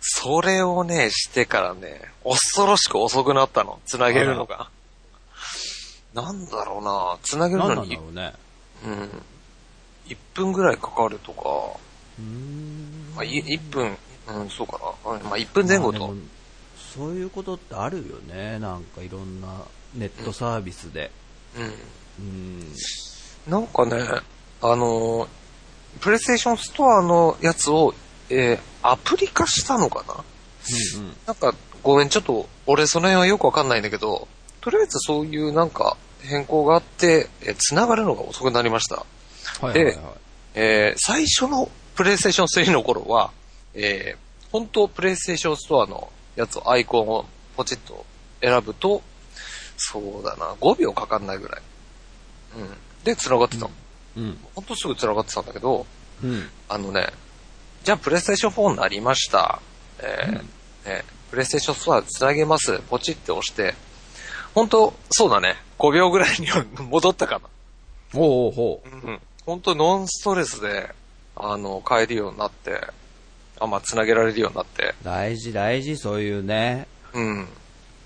[0.00, 3.80] それをね、してからね、恐ろしく遅くなったの。
[3.86, 4.68] 繋げるのが。
[6.12, 8.32] なんだろうな繋げる何のになんだろうね。
[8.84, 9.22] うん。
[10.08, 11.40] 1分ぐらいかかるとか、
[12.18, 13.96] うーんまあ、い1分、
[14.28, 15.12] うん、そうかな。
[15.12, 16.14] うんまあ、1分前後と。
[16.94, 18.58] そういうことってあるよね。
[18.58, 19.48] なんかいろんな
[19.96, 21.10] ネットサービスで。
[21.56, 21.60] う
[22.22, 22.24] ん。
[22.24, 22.72] うん。
[23.48, 24.02] なんかね、
[24.62, 25.28] あのー、
[26.00, 27.94] プレイステーションストアのやつを、
[28.30, 30.14] えーアプリ化したのかな？
[30.14, 31.16] うんうん。
[31.26, 34.28] なんか、ごめん、ちょっと、俺その辺はよくわかんないんだけど、
[34.60, 38.96] とりあえずそういうなんか変更があって、えー繋がるのが遅くなりました。
[38.96, 39.04] は
[39.62, 39.98] いはいはい。
[40.54, 43.32] えー最初のプレイステーション3の頃は、
[43.74, 44.18] えー
[44.52, 47.26] 本当プレイステーションストアのやつを、アイコンを
[47.56, 48.06] ポチッと
[48.40, 49.02] 選ぶと、
[49.76, 51.62] そうだな、5秒かかんないぐらい。
[52.58, 52.68] うん。
[53.04, 53.70] で、繋がってたの。
[54.16, 54.38] うん。
[54.54, 55.86] ほんとすぐ繋がってたんだけど、
[56.22, 56.48] うん。
[56.68, 57.08] あのね、
[57.84, 59.60] じゃあプレイステーション4になりました。
[60.00, 60.42] えー
[60.88, 62.78] ねプレイステーションストア繋げます。
[62.88, 63.74] ポチって押して、
[64.54, 65.56] 本当そうだね。
[65.78, 67.48] 5秒ぐらいには戻ったかな。
[68.14, 69.06] おうおうほう。
[69.06, 69.20] うん。
[69.44, 70.90] 本当ノンストレスで、
[71.34, 72.80] あの、買えるようになって、
[73.58, 76.86] あ、まあ、繋げられるようになって、大事大事、そういうね。
[77.12, 77.48] うん。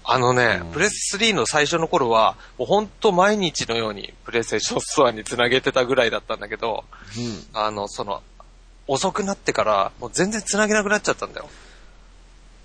[0.04, 6.84] あのね、うんプレス3の最初の頃は、もう本当毎日のようにプレイステーションストアに繋げてたぐらいだったんだけど、
[7.16, 7.46] うん。
[7.52, 8.22] あの、その、
[8.86, 11.48] 遅くなってから、もう全然繋げなくなっちゃったんだよ。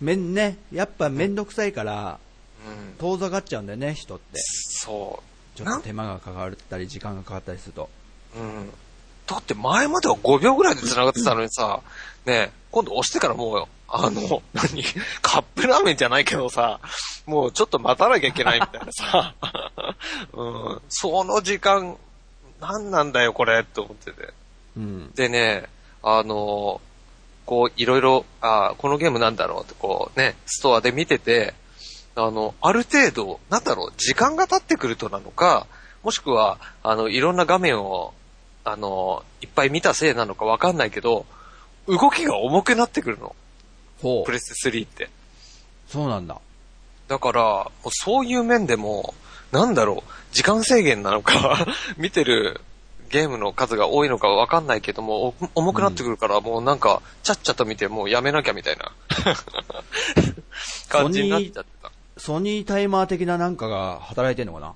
[0.01, 2.19] めんね、やっぱめんどくさいから、
[2.67, 2.95] うん。
[2.97, 4.25] 遠ざかっちゃうんだよね、人って。
[4.37, 5.21] そ
[5.55, 7.89] ちょっと手間がかかったり、時間がかかったりすると。
[8.35, 8.39] う。
[8.39, 8.71] うん。
[9.27, 11.81] だって前までは5秒ぐらいで繋がってたのにさ、
[12.25, 14.83] ねえ今度押してからもう、あの、何？
[15.21, 16.79] カップラーメンじゃないけどさ、
[17.25, 19.35] もうちょっと待たなきゃいけないみたいなさ、
[20.33, 20.43] う
[20.75, 20.81] ん。
[20.89, 21.97] その時間、
[22.59, 24.33] 何なんだよこれって思ってて。
[24.77, 25.11] うん。
[25.13, 25.65] でね、
[26.03, 26.81] あの、
[27.45, 31.53] こう、いろいろ、あこのゲームなんだろうってこうね、ストアで見てて、
[32.15, 35.67] あの、ある程度、なんだろう、時間が経ってくるとなのか、
[36.03, 38.13] もしくは、あの、いろんな画面を、
[38.63, 41.25] あの、いっぱい見たせいなのかわかんないけど、
[41.87, 43.35] 動きが重くなってくるの。
[44.01, 44.25] ほう。
[44.25, 45.09] プレステ3って。
[45.87, 46.39] そうなんだ。
[47.07, 49.13] だから、そういう面でも、
[49.51, 51.65] なんだろう、時間制限なのか、
[51.97, 52.61] 見てる
[53.09, 58.91] ゲームの数が多いのかわかんないけども、お重くなってくるから、もうなんか、ちゃっちゃと見て、もうやめなきゃみたいな
[60.89, 61.91] 感じになっちゃってた。
[62.17, 64.73] ソニータイマー的ななんかが働いてんのかな？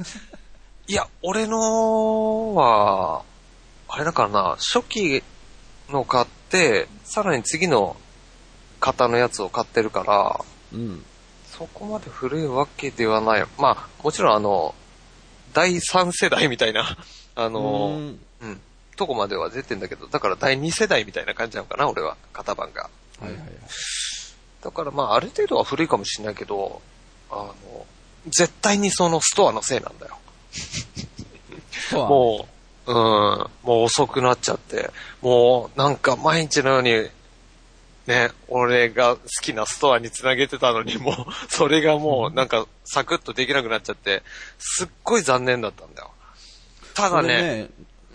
[0.88, 3.22] いや、俺のは、
[3.88, 5.22] あれだからな、初期
[5.90, 7.96] の買って、さらに次の
[8.80, 11.04] 型のやつを買ってるから、うん。
[11.46, 13.46] そこまで古いわけではない。
[13.58, 14.74] まあ、もちろんあの、
[15.52, 16.98] 第3世代みたいな、
[17.34, 18.60] あの、うんうん、
[18.96, 22.90] とこまでは出てんだけど、だから第2世代みたいな感じなのかな、俺は、型番が。
[23.20, 23.48] はいはいはい。
[24.62, 26.82] だからまあ、ある程度は古いかもしれないけど、
[27.30, 27.54] あの、
[28.26, 30.18] 絶対にそのストアのせいなんだよ。
[31.92, 32.48] も
[32.86, 34.90] う、うん、もう遅くなっちゃって、
[35.22, 37.08] もうなんか毎日のように、
[38.06, 41.14] ね、俺が好きなストアにつなげてたのに、もう、
[41.48, 44.22] それがもうなんかサクッとできなくなっちゃって、
[44.58, 46.10] すっごい残念だったんだよ。
[46.94, 47.70] ただね、ね、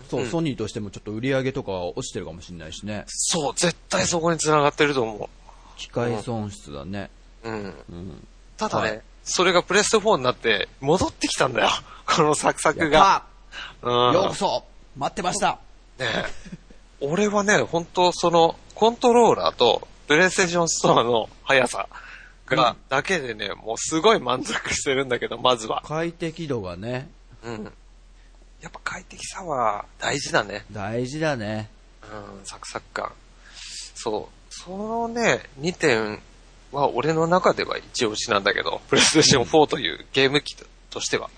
[0.08, 3.04] そう、うんソニーとしてもちょっと売り上げとか落ちてるかもしれないしね。
[3.06, 5.28] そう、絶対そこに繋がってると思
[5.76, 7.10] 機械損失だね。
[7.44, 7.50] う。
[7.50, 7.56] うん。
[7.56, 7.60] う
[7.94, 8.26] ん。
[8.56, 11.70] ただね、はいそれがプレステ4になって戻ってきたんだよ。
[12.06, 13.24] このサクサクが。
[13.80, 14.12] たうん。
[14.14, 14.64] ようこそ
[14.96, 15.58] 待ってました
[15.98, 16.24] ねえ
[17.00, 21.88] 俺はね、本当その、コントローラーと、プレイステーションストアの速さ
[22.46, 25.82] が、うんだけでね、もうすごい満足してるんだけど、まずは。
[25.86, 27.08] 快適度がね、
[27.44, 27.72] うん。
[28.60, 30.64] やっぱ快適さは大事だね。
[30.70, 31.68] 大事だね。
[32.02, 33.12] うん、サクサク感。
[33.94, 34.54] そう。
[34.54, 36.20] そのね、2点
[36.72, 40.56] は俺の中では一押しなんだけど、プレイステーション4というゲーム機
[40.90, 41.30] としては。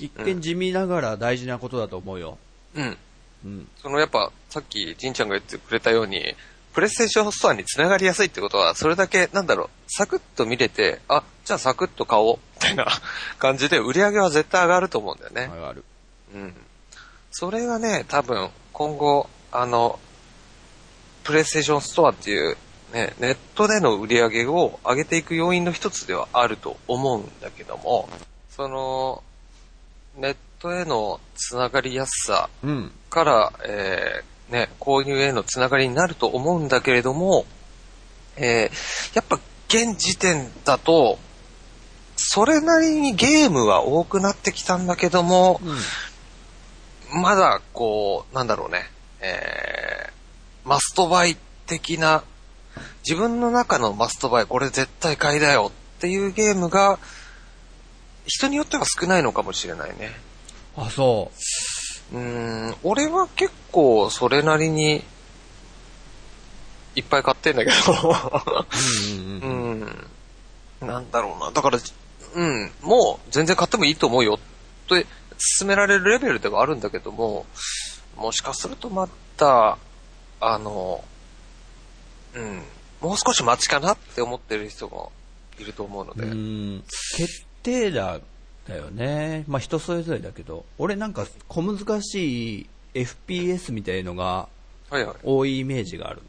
[0.00, 2.38] 一見地味ながら大事なことだと思うよ。
[2.74, 2.98] うん。
[3.44, 3.68] うん。
[3.82, 6.34] そのやっぱ、さっき、じんちゃんが言ってくれたように、
[6.72, 12.86] プレイステーションストアに繋がりやすいってことは、それだけ、なんだろう、サクッと見れて、あ、じゃあサクッと買おう、みたいな
[13.38, 15.50] 感じで、売り上げは絶対上がると思うんだよね。
[15.54, 15.84] 上がる。
[16.34, 16.54] うん。
[17.32, 19.98] それがね、多分、今後、あの、
[21.24, 22.56] プレイステーションストアっていう、
[22.92, 28.08] ね、ネットでの売り上げを上げていく要因の一つではあると思うんだけども、
[28.48, 29.22] その、
[30.16, 32.92] ネットへのつながりやすさうん。
[33.08, 37.46] から、えーね、購入へのつながりになると思うんだけれども、
[38.36, 39.38] えー、やっぱ
[39.68, 41.18] 現時点だと、
[42.16, 45.60] それなりにゲームは多くなってきたんだけども、
[47.12, 48.90] うん、まだこう、なんだろうね、
[49.20, 51.36] えー、マストバイ
[51.66, 52.24] 的な、
[53.08, 56.98] 自分の中のマストバイ、これ絶対買いだよっていうゲームが、
[58.26, 60.12] 人によっては少ないのかもしれないね。
[60.76, 61.38] あ、そう。
[62.12, 65.04] うん、俺は結構それなりに、
[66.96, 68.16] いっぱい買ってんだけど
[69.42, 70.06] うん、
[70.80, 71.52] なんだろうな。
[71.52, 71.78] だから、
[72.34, 75.06] うん、もう全然買ってもいいと思うよって
[75.58, 77.46] 勧められるレベルではあるんだけども、
[78.16, 79.78] もしかするとまた、
[80.40, 81.04] あの、
[82.34, 82.62] うん、
[83.00, 85.12] もう少し待ちかなって思ってる人も
[85.58, 86.24] いると思うので。
[86.24, 86.84] うん、
[87.16, 88.20] 決定打
[88.70, 89.44] だよね。
[89.48, 94.48] まあ人それぞれだけど、俺なんか小難しい FPS みたいのが
[95.22, 96.22] 多いイメージがある。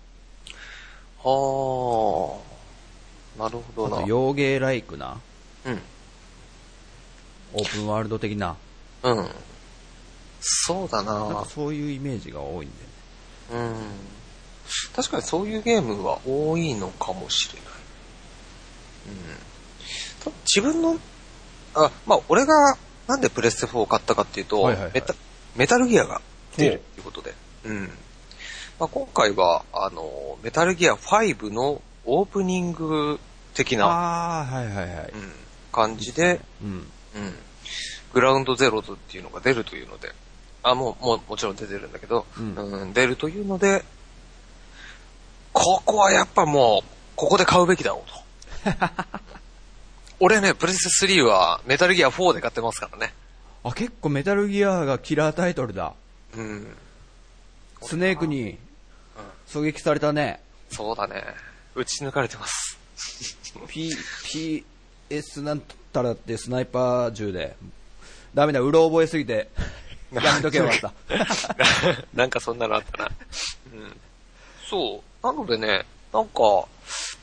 [1.23, 2.39] は
[3.37, 3.97] あ、なるほどな。
[3.97, 5.19] あと、洋芸ライクな。
[5.65, 5.81] うん。
[7.53, 8.55] オープンワールド的な。
[9.03, 9.29] うん。
[10.41, 12.69] そうだななんかそういうイメージが多いん
[13.49, 13.69] だよね。
[13.69, 13.75] うん。
[14.95, 17.71] 確かにそういうゲームは多いのかもしれない。
[20.27, 20.33] うん。
[20.45, 20.97] 自分の、
[21.75, 25.13] あ、まあ、俺がなんでプレステ4を買ったかっていうと、はいはいはい、メタ
[25.55, 26.21] メタルギアが
[26.57, 27.33] 出るっていうことで。
[27.65, 27.89] うん。
[28.79, 33.19] まあ、今回は、あの、メタルギア5のオープニング
[33.53, 35.11] 的な、はいはいはい。
[35.13, 35.33] うん、
[35.71, 36.69] 感じで、うん。
[36.69, 36.87] うん。
[38.13, 40.11] グラウンドゼロズっていうのが出るというので、
[40.63, 43.83] あ、もう、もう、もちろん出てるんだけど、うん、うん、出るというので、
[45.53, 48.87] ここはやっぱもう、ここで買うべきだろうと。
[50.23, 53.11] 俺ね、プレステ3はメタルギア4で買ってますからね。
[53.63, 55.93] あ、結構メタルギアがキラータイトルだ。
[56.37, 56.67] うん。
[57.81, 58.59] スネークに
[59.47, 60.39] 狙撃されたね。
[60.69, 61.23] そうだね。
[61.73, 62.77] 撃ち抜かれてます。
[63.67, 63.91] P、
[65.09, 65.61] PS なん
[65.91, 67.55] たらってスナイパー銃で。
[68.35, 69.49] ダメだ、うろ覚えすぎて。
[70.13, 70.93] やめとけよかった。
[72.13, 73.11] なんかそんなのあったな。
[73.73, 73.99] うん。
[74.69, 75.25] そう。
[75.25, 76.67] なのでね、なんか、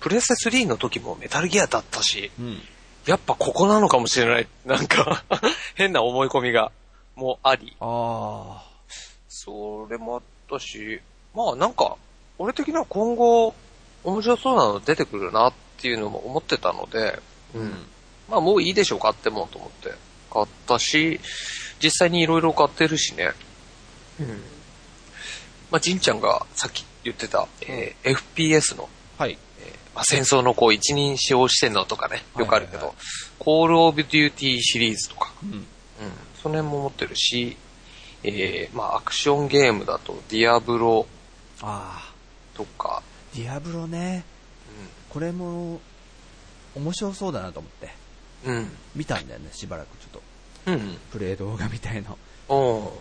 [0.01, 2.61] プレステ3の時もメタルギアだったし、うん、
[3.09, 4.46] やっぱここなのかもしれない。
[4.66, 5.24] なんか
[5.74, 6.70] 変な思い込みが、
[7.16, 7.74] もあり。
[7.80, 8.64] ああ。
[9.30, 11.00] それもあったし、
[11.34, 11.96] まあなんか、
[12.36, 13.54] 俺的には今後、
[14.04, 17.18] 面白そうなの出てくるなっていうのも思ってたので、
[17.54, 17.86] うん。
[18.28, 19.94] まあもういいでしょう、買ってもと思って
[20.30, 21.18] 買ったし、
[21.82, 23.32] 実際に色々買ってるしね。
[24.20, 24.42] うん。
[25.70, 28.86] まあ、じんちゃんがさっき言ってた、えー、FPS の、
[29.16, 29.38] はい。
[29.99, 33.07] えー、まあ、戦争のこう一人称視点のとかね、よくあるけど、はいはいはい、
[33.38, 35.51] コールオブデューティーシリーズとか、うん。
[35.53, 35.64] うん。
[36.42, 37.57] その辺も持ってるし、
[38.24, 41.07] えー、まあ、アクションゲームだと、ディアブロ、
[41.61, 42.12] ああ。
[42.57, 43.03] とか。
[43.34, 44.24] ディアブロね。
[44.68, 44.88] うん。
[45.11, 45.80] これも、
[46.74, 47.90] 面白そうだなと思って。
[48.44, 48.70] うん。
[48.94, 50.22] 見たんだよね、しばらくちょっと。
[50.66, 50.99] うん、うん。
[51.12, 52.18] プレイ動画みたいの。
[52.49, 52.92] お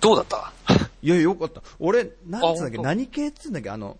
[0.00, 0.52] どうだった？
[1.02, 1.62] いや、よかった。
[1.78, 3.98] 俺、なんつうんだっけ、何系っつうんだっけ、あの、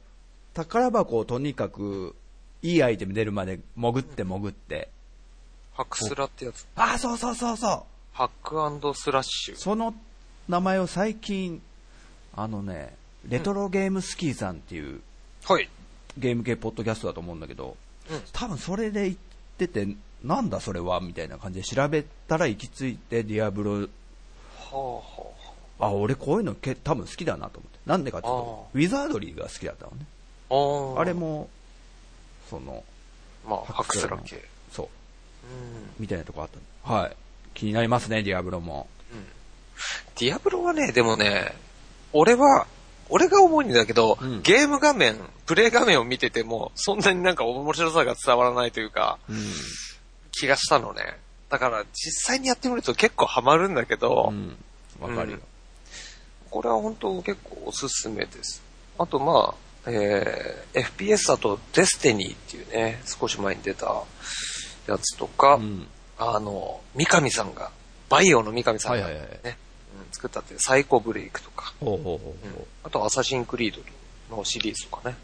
[0.55, 2.17] 宝箱をとにかく、
[2.63, 4.89] いいアイテム出るまで潜って潜って。
[5.73, 6.67] ハクスラってやつ。
[6.75, 7.83] あ、そうそうそうそう。
[8.13, 9.57] ハックスラッシュ。
[9.57, 9.95] その
[10.49, 11.63] 名前を最近、
[12.35, 12.95] あのね、
[13.29, 15.01] レトロゲームスキーさんっていう、
[15.45, 15.69] はい。
[16.19, 17.77] ゲーム系ポッドキャストだと思うんだけど、
[18.11, 19.17] うん、多分それで言っ
[19.57, 19.87] てて、
[20.23, 23.89] なんだそれはみたいな感じで調べたら行き着いて、ディアブロ、は
[24.73, 25.03] あは
[25.79, 27.79] あ、あ、俺こういうのけ多分好きだなと思って。
[27.87, 30.05] なんでかっていうと、ウィザードリーが好きだったのね。
[30.51, 31.49] あれも、
[32.49, 32.83] その、
[33.47, 34.43] まあ、ハクスラ系。
[34.73, 34.89] そう。
[35.99, 36.49] みたいなとこあっ
[36.85, 37.17] たはい。
[37.55, 38.89] 気になりますね、ディアブロも。
[39.13, 39.25] うん。
[40.19, 41.55] ディアブロはね、でもね、
[42.13, 42.67] 俺は、
[43.09, 49.37] 俺が思うんだけど、うん、ゲーム画面、プレイ画面を見てても、そんなになんか面白さが伝わらないというか、うん、
[50.33, 51.19] 気がしたのね。
[51.49, 54.33] だから実際にやってみると結構ハマるんだけど、
[55.01, 55.39] わ、うん、かるよ、
[56.51, 58.63] これは本当結構おすすめです。
[58.97, 64.05] あとまあ、えー、FPS だとデスティニーっていうね、少し前に出た
[64.87, 65.59] やつとか、
[66.19, 67.71] あの、三上さんが、
[68.09, 69.29] バイオの三上さんがね、はいはいはい。
[69.39, 69.55] うん、
[70.13, 72.59] 作ったっていうサイコブレイクとか、ほうほうほうほう。
[72.59, 73.75] うん、あとアサシンクリー
[74.31, 75.17] ドのシリーズとかね。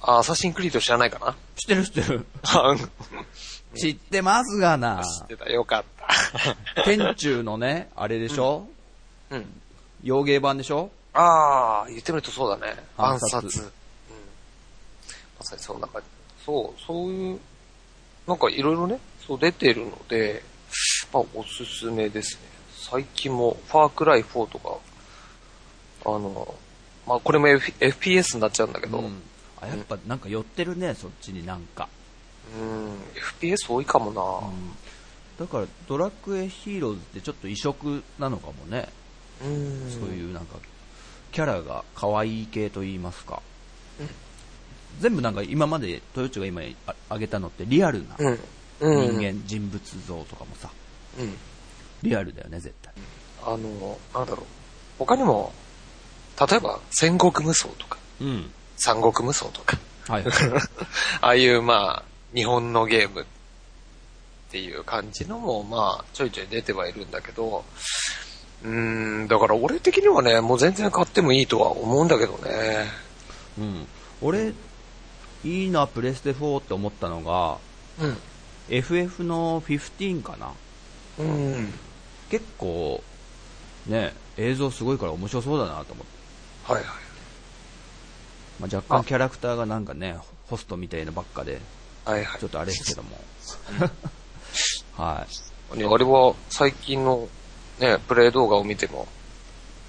[0.00, 1.34] あ、アサシンクリード知らないかな？
[1.56, 2.26] 知ってる知ってる。
[3.76, 5.02] 知ってますがな。
[5.04, 5.84] 知ってた、よかっ
[6.76, 6.84] た。
[6.84, 8.68] 天中のね、あれでしょ、
[9.30, 9.60] うん、うん。
[10.04, 10.90] 洋芸版でしょ？
[11.14, 12.76] ああ、言ってみるとそうだね。
[12.96, 13.60] 暗殺。
[13.60, 13.64] うん。
[15.38, 16.08] まさにそんな感じ。
[16.44, 17.40] そう、そういう、
[18.26, 20.42] なんかいろいろね、そう出てるので、
[21.12, 22.42] まあ、おすすめですね。
[22.90, 24.76] 最近も、ファークライ4とか、
[26.04, 26.54] あの、
[27.06, 29.22] まあ、これも、F、FPS になっちゃうんだけど、うん、
[29.60, 31.88] あ、やっぱなんか寄ってるね、そっちになんか。
[32.58, 32.92] うん、
[33.40, 34.72] FPS 多いかもな、うん、
[35.38, 38.88] だからドラクエヒーローズってちょっと異色なのかもね。
[39.42, 39.90] うん。
[39.90, 40.56] そういうなんか、
[41.34, 43.42] キャラが可愛い系と言いますか。
[43.98, 44.08] うん、
[45.00, 46.62] 全部なんか今までトヨッチが今
[47.08, 50.70] 挙げたのってリアルな人間、人物像とかもさ、
[51.18, 51.34] うん、
[52.02, 52.94] リアルだよね、絶対。
[53.44, 54.46] あの、なんだろう。
[54.96, 55.52] 他にも、
[56.48, 59.76] 例えば戦国無双とか、うん、三国無双とか、
[60.06, 60.24] はい、
[61.20, 63.24] ああいうまあ、日本のゲームっ
[64.52, 67.64] ていう感じのもまあ、ちょいちょい出てはいるんだけど、
[68.64, 72.86] うーん、だから俺的にはね、もう全然買ってもいいとは思うんだけどね。
[73.58, 73.86] うん。
[74.22, 74.52] 俺、
[75.44, 77.58] いいな、プレステ4って思ったのが、
[78.00, 78.16] うん。
[78.70, 80.52] FF の15かな。
[81.18, 81.72] うん。
[82.30, 83.02] 結構、
[83.86, 86.72] ね、映像すごいから面白そうだなと思って。
[86.72, 86.86] はいはい。
[88.60, 91.60] まあ、若干キャラクターがなんかね、ホストみたいなばっかで、
[92.06, 92.40] はいはい。
[92.40, 93.20] ちょっとあれですけども。
[94.96, 95.26] は
[95.72, 95.84] い。
[95.84, 97.28] あれは最近の
[97.78, 99.06] ね、プレイ動画を見ても、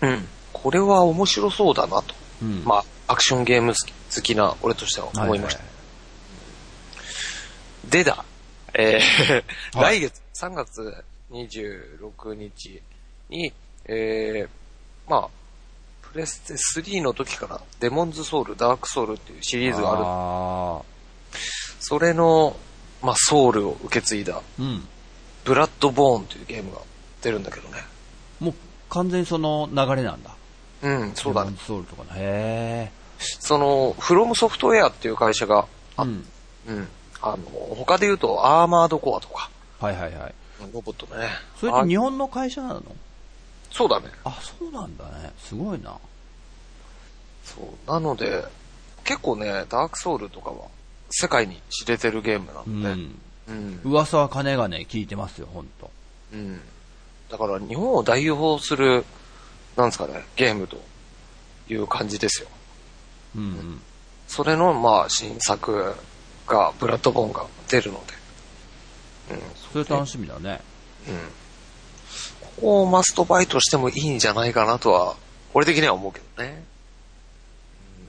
[0.02, 2.16] うん、これは面白そうだなと。
[2.42, 5.60] うん、まあ、アクションゲーム好きな俺としては思いました。
[5.60, 5.74] はいは
[7.88, 8.26] い、でだ、
[8.74, 12.82] えー、 来月、3月26日
[13.30, 13.54] に、
[13.86, 15.30] えー、まあ、
[16.02, 20.86] プレステ3の時からデモンズソウル、ダークソウルっていうシリーズがある。
[21.80, 22.56] それの、
[23.02, 24.88] まあ、ソウルを受け継いだ、うん、
[25.44, 26.82] ブラッドボーンというゲームが
[27.26, 27.80] 出るんだけどね。
[28.40, 28.54] もう
[28.90, 30.36] 完全にその流れなんだ。
[30.84, 31.58] うん、そうだね。
[31.66, 32.10] ソウルとかね。
[32.14, 35.66] へその、フロムソフトウェアっていう会社が、
[35.98, 36.26] うん。
[36.68, 36.88] うん。
[37.22, 37.38] あの、
[37.76, 39.50] 他で言うと、アーマードコアとか。
[39.80, 40.36] はいはいはい。
[40.72, 41.28] ロボットね。
[41.60, 42.84] それって日本の会社なの？
[43.72, 44.12] そうだね。
[44.24, 45.34] あ、そうなんだね。
[45.40, 45.98] すごいな。
[47.44, 47.92] そう。
[47.92, 48.46] なので、
[49.04, 50.68] 結構ね、ダークソウルとかは、
[51.10, 52.90] 世界に知れてるゲームなんで。
[52.90, 53.20] うん。
[53.48, 55.90] うん、噂は金がね、聞いてますよ、ほんと。
[56.34, 56.62] うん。
[57.30, 59.06] だから日本を代表する、
[59.76, 60.78] なんですかね、ゲームと
[61.70, 62.48] いう感じですよ。
[63.36, 63.82] うん、うん、
[64.28, 65.96] それの、まあ、新作
[66.48, 68.14] が、ブラッドボーンが出るので。
[69.32, 69.42] うん。
[69.74, 70.62] それ楽しみだね。
[71.08, 71.16] うん。
[72.42, 75.16] ここをマストバイトしてもいいんじゃないかなとは、
[75.54, 76.64] 俺的には思うけどね。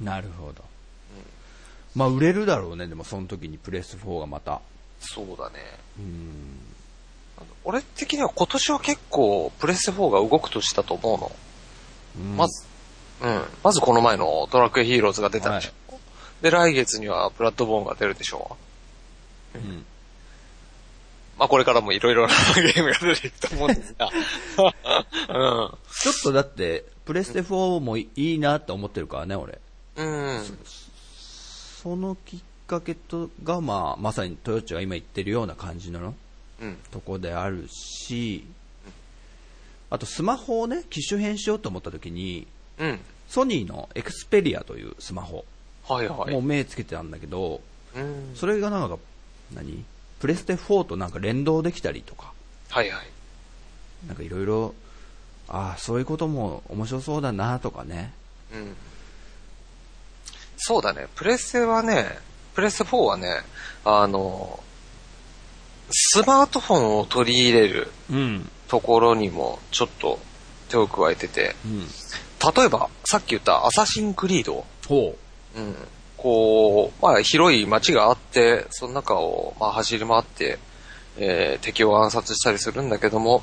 [0.01, 0.53] なるほど。
[0.53, 0.63] うん、
[1.95, 4.61] まあ、売れるだろうね、でもその時にプレス4がまた。
[5.01, 5.55] そうだね。
[5.99, 6.76] うん。
[7.69, 11.33] 俺的には今年は結構プレステ4が動くとしたと思うの。
[12.17, 12.65] うん、まず、
[13.21, 13.43] うん。
[13.65, 15.73] まずこの前のドラクエヒーローズが出たでしょ。
[15.93, 18.57] はい、で、来月にはブラッドボーンが出るでしょ
[19.57, 19.59] う。
[19.59, 19.85] うん。
[21.37, 24.11] まあこれからもいろいろなゲームが出ていくと思うんですが。
[25.29, 25.79] うん。
[26.01, 29.59] ちょっとだって、プレステ4もいいなって思ってるからね、俺。
[29.97, 30.59] うん。
[31.83, 36.15] そのきっかけとが、まあ、まさにトヨッチが今言ってるような感じの？
[36.91, 38.45] とこであるし、
[39.91, 42.47] あとスマホをね、機種変しようと思った時に、
[42.79, 45.45] うん、ソニーのエクスペリアというスマホ、
[45.89, 47.61] はいはい、もう目つけてたんだけど、
[47.95, 48.99] うん、それがなんか、
[49.55, 49.85] 何？
[50.19, 52.33] プレステ4となんか連動できたりとか、
[52.71, 53.07] はいはい。
[54.07, 54.75] なんかいろいろ、
[55.49, 58.13] ああ、そういうことも面白そうだなとかね。
[58.53, 58.75] うん。
[60.57, 61.07] そうだね。
[61.15, 62.19] プレステはね、
[62.55, 63.43] プレステ4はね、
[63.85, 64.59] あの、
[65.91, 67.91] スマートフォンを取り入れる
[68.69, 70.19] ところにもちょっと
[70.69, 74.65] 手を加えてて、うん、例えばさっき言ったアサシンクリード。
[74.89, 75.17] ほ
[75.57, 75.61] う。
[75.61, 75.75] うん。
[76.17, 80.59] こう、まあ広い街があって、その中をまあ走り回って、
[81.19, 83.43] えー、敵を暗殺したりするんだけども、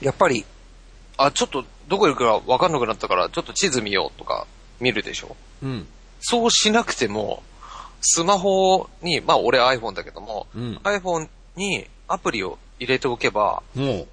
[0.00, 0.44] やっぱり、
[1.16, 4.46] あ、ちょっとどこ行くかわかんなくなったから、ちょっと地図見ようとか
[4.78, 5.36] 見るでしょ？
[5.62, 5.86] うん。
[6.20, 7.42] そうしなくても、
[8.00, 13.62] スマホに、まあ俺 iPhone だけども、うん、iPhone にアプリを入れておけば、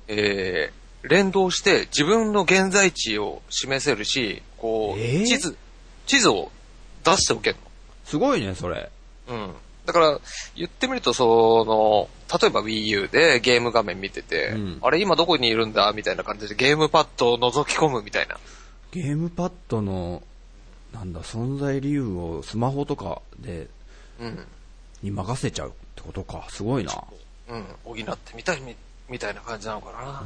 [0.07, 5.57] えー、連動して自分の現在地を示せるし、こう、えー、地図、
[6.05, 6.51] 地図を
[7.03, 7.61] 出しておけるの。
[8.05, 8.89] すごいね、それ。
[9.27, 9.53] うん。
[9.85, 10.19] だから、
[10.55, 12.09] 言ってみると、その、
[12.39, 18.37] 例えば Wii U でゲーム画面見てて、うん、あれ今どこにいるんだみたいな感じでゲームパッドを覗き込むみたいな。
[18.91, 20.23] ゲームパッドの、
[20.93, 23.67] なんだ、存在理由をスマホとかで、
[24.19, 24.45] うん。
[25.01, 26.47] に任せちゃうってことか。
[26.49, 27.03] すごいな。
[27.49, 28.75] うん、補ってみたいみ、
[29.09, 30.21] みたいな感じなのかな。
[30.21, 30.23] う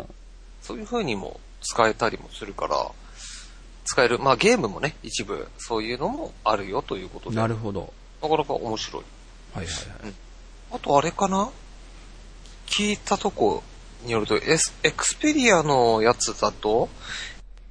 [0.00, 0.14] ん。
[0.62, 2.90] そういう風にも使えたりもするから、
[3.84, 4.18] 使える。
[4.18, 7.36] まあゲームもね、一部そういうのもあるよということで。
[7.36, 7.92] なるほど。
[8.22, 9.02] なかなか面白い。
[9.54, 10.08] はいはいはい。
[10.08, 10.14] うん、
[10.76, 11.50] あとあれかな？
[12.66, 13.62] 聞いたとこ
[14.04, 16.88] によると、エスエクスペリアのやつだと、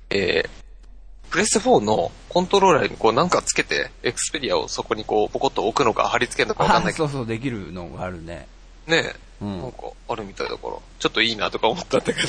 [0.10, 0.50] えー、
[1.32, 7.08] プレステ4のコントローラーにこうなんかつけて、エクスペリアをそこにこうポコッと置くのか貼り付けるのかわかんないけど。
[7.10, 8.48] そうそう、できるのがあるね。
[8.88, 9.78] ねえ、うん、なんか
[10.08, 12.28] あるみたいだから、ちょっといいなとか思ったんだけど。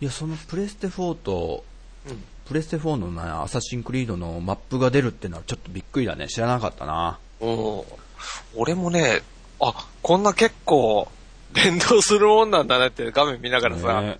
[0.00, 1.64] いや、そのプレステ4と、
[2.08, 6.28] うん、プレステ4のね、アサシンクリードのマップが出るってのはちょっとびっくりだね。
[6.28, 7.18] 知らなかったな。
[7.40, 7.82] うん。
[8.56, 9.22] 俺もね、
[9.60, 11.08] あ、こんな結構、
[11.54, 14.18] 連動するもんなんだねって画面見ながらさ、ね、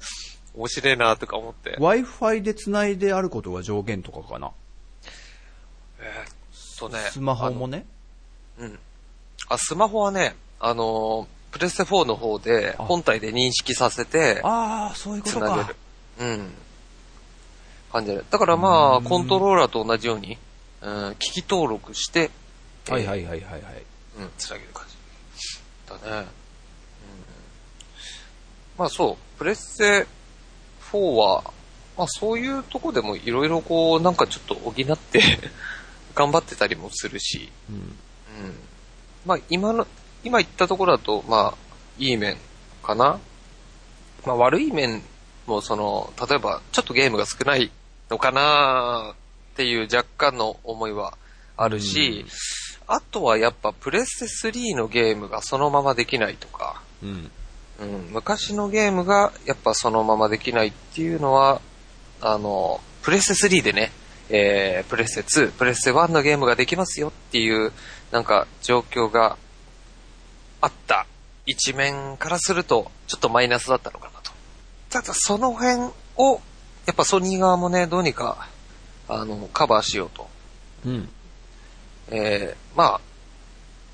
[0.55, 1.77] 面白いなとか思って。
[1.79, 4.51] Wi-Fi で繋いであることが条件とかかな。
[6.01, 6.99] えー、っとね。
[7.11, 7.87] スマホもね。
[8.59, 8.79] うん。
[9.49, 15.73] あ、スマホはね、あのプレステ4の方で、本体で認識させて、ああ、そういうことか。
[16.21, 16.51] うん。
[17.93, 18.23] 感じで。
[18.31, 20.39] だからまあ、コントローラーと同じように、
[20.81, 22.31] うん、機器登録して、
[22.89, 23.63] はいはいはいはいはい。
[24.19, 24.97] うん、つなげる感じ。
[26.07, 26.19] だね。
[26.19, 26.27] うん。
[28.79, 30.07] まあそう、プレステ
[30.93, 31.43] 4は、
[31.99, 35.21] まあそういうとこでもいろいろこう、なんかちょっと補って
[36.15, 37.77] 頑張ってたりもするし、うん。
[37.77, 37.93] うん。
[39.27, 39.87] まあ今の、
[40.25, 41.55] 今言ったところだと、まあ、
[41.99, 42.37] いい面
[42.83, 43.19] かな。
[44.27, 45.03] まあ悪い面
[45.47, 47.71] もその、例えばちょっとゲームが少ない
[48.11, 51.17] のかなっていう若干の思いは
[51.57, 52.25] あるし、
[52.89, 57.31] うん、あとはやっぱプレステ3のゲームがそのままできないとか、うん、
[57.81, 61.61] うん、昔のゲームがやっぱそのままできないっていうのは、
[62.21, 63.93] あの、プレステ3でね、
[64.29, 67.73] えー、プレステ2、プレステ1のゲームができますよっていう、
[68.13, 69.39] なんか状況が
[70.61, 71.07] あった
[71.47, 74.31] 一面からすると、ちょっとマイナスだったのかなと。
[74.91, 76.41] ただその辺を、
[76.87, 78.49] やっぱソニー側もね、どうにか、
[79.09, 80.29] あの、カバーしようと。
[80.87, 81.09] うん。
[82.11, 83.01] えー、まあ、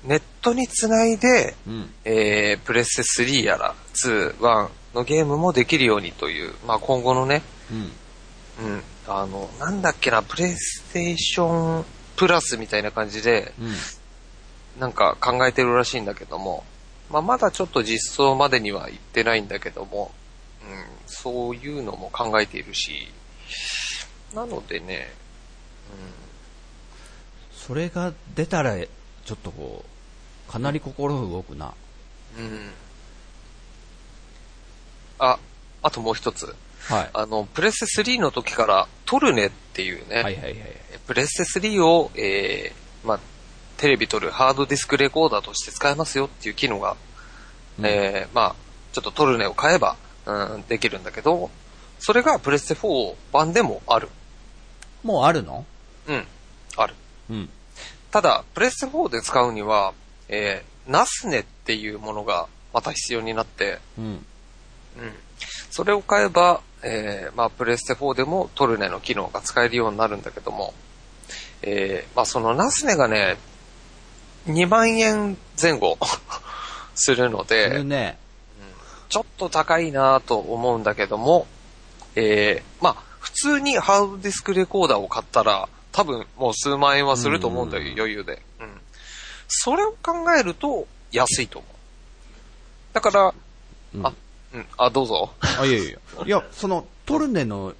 [0.03, 7.41] ネットにつないで、うん、えー、プレステ3やら2、1のゲームもできるようにという、まあ今後のね、
[7.71, 13.73] うん、うん、あの、なんだっけな、プレイステーションプラスみたいな感じで、うん、
[14.79, 16.63] なんか考えてるらしいんだけども、
[17.09, 20.11] まあまだちょっと実装までには行ってないんだけども、
[20.61, 23.07] うん、そういうのも考えているし、
[24.33, 25.11] なのでね、
[25.91, 29.83] うん、それが出たら、ちょっとこ
[30.47, 31.73] う、かなり心動くな。
[32.37, 32.71] うん。
[35.19, 35.39] あ、
[35.81, 36.55] あともう一つ。
[36.87, 37.09] はい。
[37.13, 40.55] あの、プレステ3の時からトルネっていうね、はいはいはい。
[41.05, 43.19] プレステ3を、えー、まあ、
[43.77, 46.97] テレビ撮るハードディスクレコーダーとして使えますよっていう機能が、
[47.79, 48.55] うん、えー、まあ、
[48.91, 51.49] ちょっとトルネを買えば、うん、できるんだけど、
[51.99, 54.09] それがプレステ4版でもある。
[55.03, 55.65] もうあるの？
[56.07, 56.27] うん、
[56.75, 56.95] ある。
[57.29, 57.49] うん。
[58.11, 59.93] ただ、プレステ4で使うには、
[60.29, 64.05] えー、ナスネっていうものがまた必要になって、うん。
[64.05, 64.23] うん。
[65.69, 70.73] それを買えば、えー、まあ、プレステ4でもトルネの機能が使えるようになるんだけども、
[71.61, 73.37] えー、まあ、そのナスネがね、
[74.47, 75.97] 2万円前後
[76.95, 78.17] するので、ね、
[79.09, 81.47] ちょっと高いなと思うんだけども、
[82.15, 88.41] えー、まあ、普通にハードディスクレコーダーを買ったら、多分もう数万円はすると思うんだよ、余裕で。
[88.59, 88.81] うん。
[89.47, 91.71] それを考えると安いと思う。
[92.93, 93.33] だから、
[93.95, 94.13] うん、あ、
[94.53, 95.31] うん、あ、どうぞ。
[95.41, 95.91] あ、いやいや
[96.25, 96.43] いや。
[96.51, 97.73] その、トルネの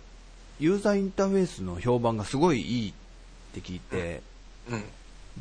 [0.59, 2.93] ユーザーインターフェースの評判がすごいいいっ
[3.53, 4.21] て聞いて、
[4.69, 4.83] うん、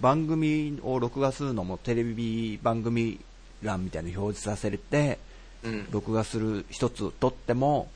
[0.00, 3.20] 番組を録画するのもテレビ番組
[3.62, 5.18] 欄みたいなの表示させて、
[5.64, 7.88] うん、録画する一つとっても、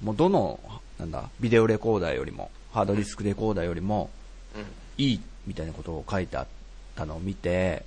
[0.00, 0.60] うん、もうどの、
[0.98, 4.10] なんだ、ビデオレコーダーよりも、ハードディスクレコーダーよりも
[4.98, 6.46] いいみたいなことを書いてあっ
[6.96, 7.84] たのを見て、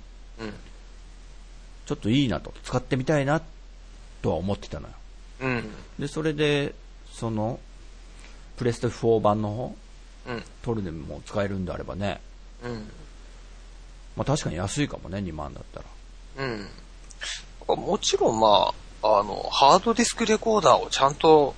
[1.86, 3.42] ちょっといいなと、使ってみたいな
[4.22, 4.94] とは思ってたのよ。
[5.40, 6.74] うん、で、それで、
[7.12, 7.60] その、
[8.56, 9.76] プレステ4版の方、
[10.28, 12.20] うん、トルネも使えるんであればね、
[12.62, 12.90] うん、
[14.16, 15.86] まあ確かに安いかもね、2万だったら。
[16.46, 16.68] うん。
[17.68, 21.54] もちろんまあ、あの、ハードディスクレコーダーをちゃんと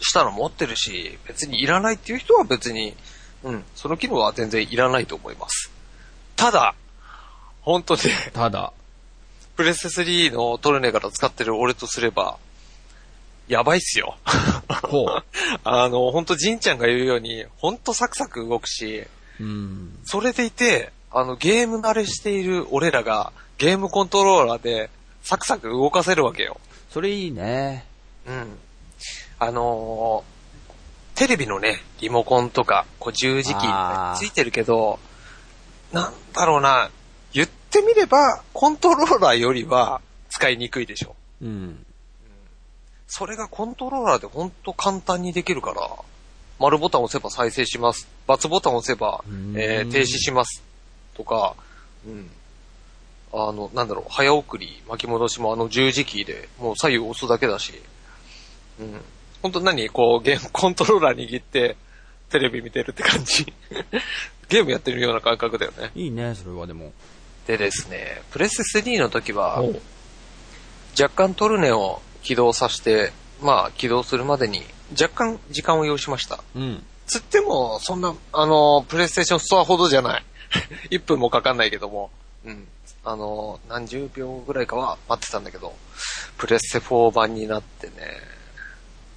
[0.00, 2.94] したの持ってるし、別にいらないっていう人は別に、
[3.42, 5.70] うん、その機能は全然いらないと思います。
[6.36, 6.74] ただ、
[7.62, 8.00] 本当に
[8.32, 8.72] ただ、
[9.56, 12.38] プレステ3のトルネから使ってる俺とすれば、
[13.48, 14.16] やばいっすよ。
[14.82, 15.24] ほう。
[15.64, 19.06] あの、ほんとジンちゃんが言うように、ほんとサクサク動くし、
[19.40, 19.98] うん。
[20.04, 24.90] それでいて、あの、ゲーム慣れしている俺らが、ゲームコントローラーで、
[25.22, 26.60] サクサク動かせるわけよ。
[26.90, 27.84] それいいね。
[28.26, 28.58] うん。
[29.38, 34.98] あのー、テレビのね、リモコンとか、こう十字キーついてるけど、
[35.92, 36.90] なんだろうな、
[37.32, 41.16] 言ってみれば、コントローラーよりは使いにくいでしょ。
[41.42, 41.84] うん。
[43.06, 45.90] それがコントローラーでほんと簡単にできるから、
[46.58, 48.08] 丸ボタンを押せば再生します。
[48.28, 50.62] ×ボタンを押せば、えー停止します。
[51.14, 51.54] とか、
[52.06, 52.30] うん。
[53.32, 57.74] あの、なんだろう、早送り、巻き戻しもあの十字キーで、もう左右押すだけだし、
[58.80, 59.00] うん。
[59.42, 61.76] 本当何こう、ゲーム、 コントローラー握って、
[62.30, 63.52] テレビ見てるって感じ。
[64.48, 65.90] ゲームやってるような感覚だよね。
[65.94, 66.92] いいね、それはでも。
[67.46, 69.62] でですね、プレステ3の時は、
[70.98, 74.62] 若干トルネを起動させて、まあ、起動するまでに
[74.92, 76.42] 若干時間を要しました。
[76.54, 76.82] うん。
[77.06, 80.24] つっても、そんな、あの、プレイステーションストアほどじゃない。
[80.90, 82.10] 1分もかかんないけども、
[82.44, 82.68] うん。
[83.04, 85.74] あの、何十秒ぐらいかは待ってたんだけど、
[86.36, 87.92] プレステ4版になってね、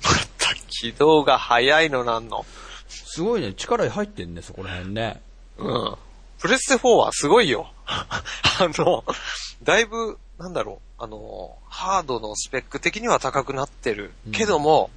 [0.04, 2.46] また起動が早いのなんの。
[2.88, 5.22] すごいね、力入ってんね、そこら辺ね。
[5.58, 5.98] うん。
[6.40, 7.72] プレステ4はすごいよ。
[7.86, 8.22] あ
[8.62, 9.04] の、
[9.64, 14.90] だいぶ、なんだろう、あの、ハードのスペック的には高くなってるけども、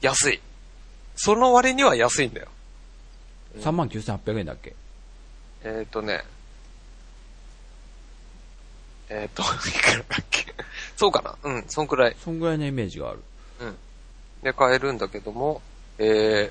[0.00, 0.40] 安い。
[1.16, 2.48] その割には安いんだよ。
[3.58, 4.74] 39,800円だっけ？
[5.64, 6.24] えっ、ー、とね、
[9.08, 10.46] えっ、ー、と、 いくらだっけ？
[10.96, 11.36] そうかな？
[11.42, 12.16] うん、そんくらい。
[12.24, 13.18] そんぐらいのイメージがある。
[13.60, 13.76] うん。
[14.42, 15.60] で、買えるんだけども、
[15.98, 16.50] え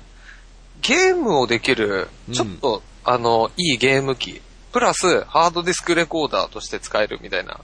[0.82, 4.40] ゲームをできる、ちょっと、あの、いいゲーム機、
[4.72, 7.60] プラス、ハードディスクレコーダーとして使えるみたいな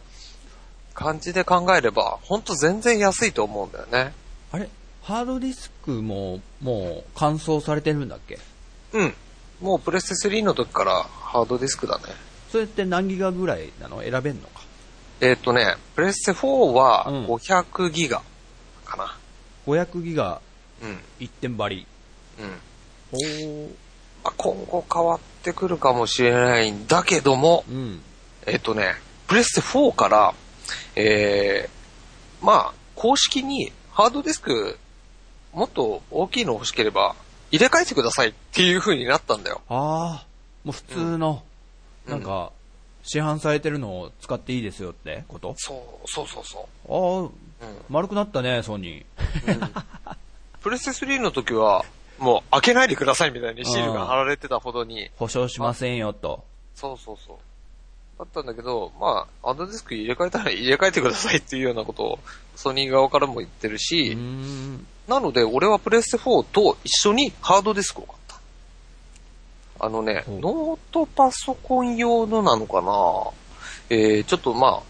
[0.95, 4.13] 感じで考えれば、ほんと全然安いと思うんだよね。
[4.51, 4.69] あれ？
[5.07, 8.41] ハードディスクも、もう、乾燥されてるんだっけ？
[8.93, 9.15] うん。
[9.61, 12.05] もうプレステ3の時からハードディスクだね。
[12.51, 14.03] それって何ギガぐらいなの？
[14.03, 14.63] 選べんのか？
[15.21, 18.21] えっ、とね、プレステ4はうん500ギガ
[18.85, 19.17] かな。
[19.69, 20.41] 500ギガ
[20.83, 20.99] うん。
[21.21, 21.87] 一点張り。
[22.41, 22.59] うん。
[23.13, 23.69] おー。
[24.25, 28.03] まあ、今後変わってくるかもしれないんだけども、うん。
[28.45, 28.97] えっ、とね、
[29.29, 30.35] プレステ4から、
[30.97, 34.79] えー、まあ、公式にハードディスク、
[35.57, 37.17] もっと大きいの欲しければ、
[37.51, 39.63] 入れ替えてくださいっていう風になったんだよ。
[39.71, 40.27] ああ、
[40.65, 41.43] もう普通の、
[42.07, 42.53] うんなんか、
[43.03, 45.55] 市販されてるのを使っていいですよってこと？
[45.57, 47.23] そう、そうそうそああ、う。
[47.23, 47.31] うん。
[47.89, 49.85] 丸くなったね、ソニー。
[50.61, 51.85] プレステ3の時は、
[52.19, 56.45] もう開けないでくださいみたいにシールが貼られてたほどに、保証しませんよと。
[56.75, 57.37] そうそうそう。
[58.19, 62.19] だったんだけど、まあ、ハードディスク入れ替えたら入れ替えてくださいっていうようなことを、
[62.55, 64.17] ソニー側からも言ってるうし。
[65.07, 69.87] なので、俺はプレステ4と一緒にハードディスクを買った。
[69.87, 73.31] あのね、ノートパソコン用のなのかな
[73.89, 74.83] えー、ちょっとまあ、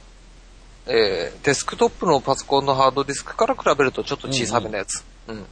[0.86, 5.04] えー、デスクトップのパソコンのハードディスクから比べるとちょっと小さめのやつ。
[5.26, 5.46] うん、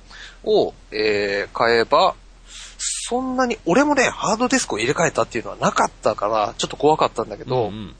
[0.44, 2.14] を、えー、買えば、
[3.14, 7.94] そんなに、俺もね、ハードディスクを入れ替えたっていうのはなかったから、ちょっと怖かったんだけど、うんうん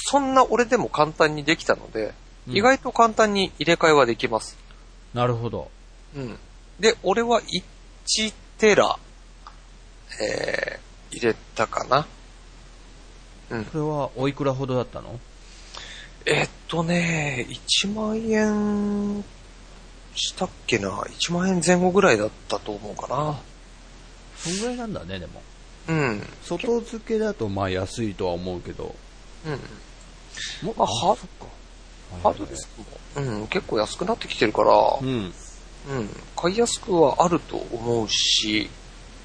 [0.00, 2.14] そんな俺でも簡単にできたので、
[2.46, 4.56] うん意外と簡単に入れ替えはできます。
[5.12, 5.72] なるほど。
[6.14, 6.38] うん。
[6.78, 8.96] で、俺は1テラ、
[10.22, 12.06] えー、入れたかな。
[13.50, 13.64] うん。
[13.64, 15.18] それはおいくらほどだったの？
[16.26, 19.24] えっとね、1万円
[20.14, 23.40] したっけな ?1 万円前後ぐらいだったと思うかな。
[24.42, 25.42] そんぐらいなんだね、でも。
[25.88, 26.26] うん。
[26.42, 28.94] 外付けだとまあ安いとは思うけど。
[29.46, 30.66] うん。
[30.66, 31.46] もまあ、は、そっか。
[32.22, 32.68] ハードディス
[33.14, 33.20] ク？
[33.20, 35.32] も、うん、結構安くなってきてるから、うん。
[35.88, 38.68] うん、買いやすくはあると思うし、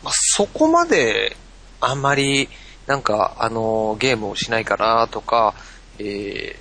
[0.03, 1.35] まあ、そこまで、
[1.81, 2.49] あんまり、
[2.87, 5.55] なんか、あの、ゲームをしないかなとか、
[5.99, 6.57] え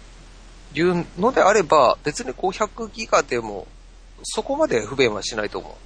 [0.73, 3.67] ー、いうのであれば、別に500ギガでも、
[4.25, 5.77] そこまで不便はしないと思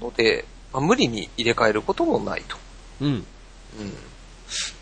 [0.00, 0.04] う。
[0.04, 2.56] ので、まあ、無理に入れ替えることもないと。
[3.00, 3.08] うん。
[3.08, 3.24] うん。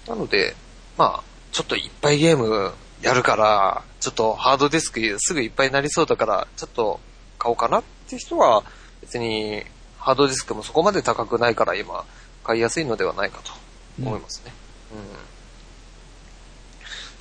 [0.07, 0.55] なので、
[0.97, 7.01] まあ、ちょっといっぱいゲームやるから、ちょっとハードディスクすぐいっぱいになりそうだから、ちょっと
[7.39, 8.65] 買おうかなって人は、
[9.01, 9.63] 別に
[9.99, 12.05] ハードディスクもそこまで高くないから今、
[12.43, 13.53] 買いやすいのではないかと
[14.01, 14.53] 思いますね。
[14.93, 14.99] うん。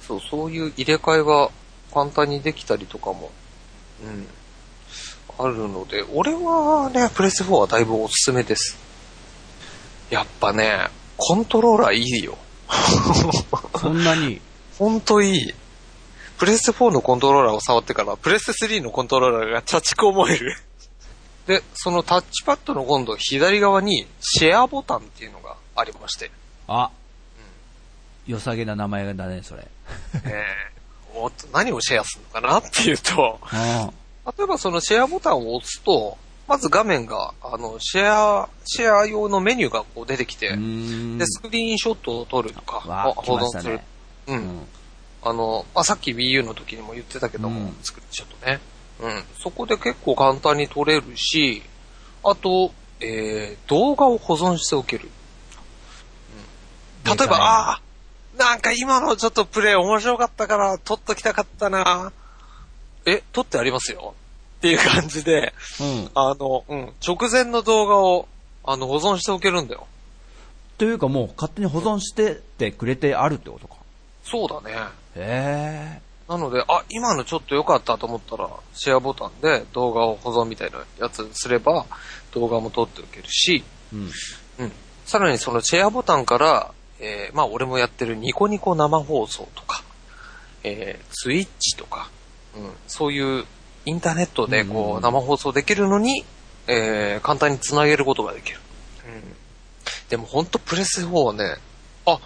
[0.07, 1.49] そう、そういう入れ替えが
[1.93, 3.31] 簡単にできたりとかも、
[4.03, 4.27] うん。
[5.37, 8.77] あるので、俺はね、プレステ4はだいぶおすすめです。
[10.09, 12.37] やっぱね、コントローラーいいよ。
[13.79, 14.41] そんなに？
[14.77, 15.53] ほんといい。
[16.37, 20.57] プレステ4のコントローラーを触ってから、プレステ3のコントローラーがチャチく思える。
[21.47, 26.31] で、そのタッチパッドの今度左側にシェアボタンっていうのがありまして。
[26.67, 26.89] あ。
[28.25, 29.67] 良さげな名前だね、それ。
[30.25, 33.89] えー、おっと何をシェアするのかなっていうと、あ
[34.25, 36.17] 例えばそのシェアボタンを押すと、
[36.47, 41.25] まず画面が、あの、シェア、シェア用のメニューがこう出てきて、で、。
[41.25, 43.85] スクリーンショットを撮るとか、保存するね。。
[44.27, 44.31] う。
[44.33, 44.67] うんん。
[45.23, 48.59] あの、まあ、さっき Wii U の時にも言ってたけども、うんスクリーンショットね。
[49.01, 49.23] うん。
[49.41, 51.63] そこで結構簡単に撮れるし、
[52.23, 55.09] あと、えー、動画を保存しておける。
[57.05, 57.81] うん、例えば、ああ
[58.37, 62.11] なんか今のちょっとプレイ面白かったから撮っときたかったな
[63.05, 64.13] え、撮ってありますよ
[64.59, 68.27] っていう感じで、うん、あの、うん、直前の動画を、
[68.63, 69.87] あの、保存しておけるんだよ。
[70.77, 73.75] というかもう勝手に保存しててくれてあるってことか。
[74.23, 74.75] そうだね。
[75.15, 76.01] へえ。
[76.27, 81.85] なので、あ、今のちょっと良かったと思ったら、シェアボタンで動画を保存みたいなやつすれば、
[82.31, 84.11] 動画も撮っておけるし、うん。
[84.59, 84.71] うん。
[85.05, 89.83] さらにそのシェアボタンから、えー、まあ俺もやってるニコニコ生放送とか、
[90.63, 92.12] えー、スイッチとか、うん、
[92.87, 93.45] そういう
[93.85, 96.23] インターネットでこう生放送できるのに、
[96.67, 98.59] えー、簡単に繋げることができる。
[99.07, 99.33] うん。
[100.09, 101.57] でもほんとプレス4はね、
[102.05, 102.19] あ、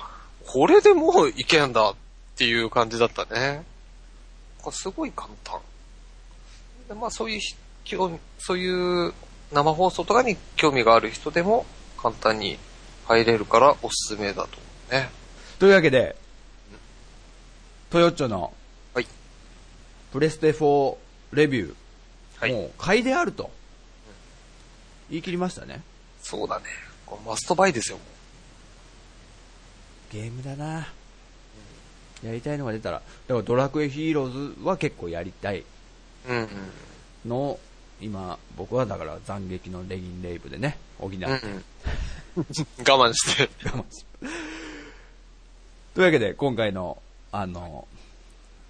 [0.46, 1.96] これでもういけんだっ
[2.38, 3.64] ていう感じだったね。
[4.72, 5.60] すごい簡単。
[6.88, 7.42] でまあそういう、
[8.38, 9.14] そういう
[9.52, 11.66] 生放送とかに興味がある人でも
[11.98, 12.58] 簡単に
[13.06, 14.58] 入れるからおすすめだと
[14.92, 15.10] ね。
[15.60, 16.16] というわけで、
[17.90, 18.52] トヨッチョの、はい。
[20.18, 20.96] プレステ4
[21.34, 21.76] レビュー、
[22.42, 23.52] はい、もう買いであると、
[25.12, 25.84] 言い切りましたね。
[26.24, 26.66] そうだね。
[27.24, 28.00] マストバイですよ、
[30.12, 30.88] ゲームだな。
[32.24, 35.64] やりたいのが出たら、だからドラクエヒーローズは結構やりたい
[37.24, 37.58] の、うんうん、
[38.02, 41.18] 今、僕はだから斬撃のレギンレイブでね、補って。
[41.18, 41.64] うんうん、
[42.40, 43.52] 我慢して。
[43.66, 44.06] 我慢して。
[45.94, 47.88] というわけで、今回の、あの、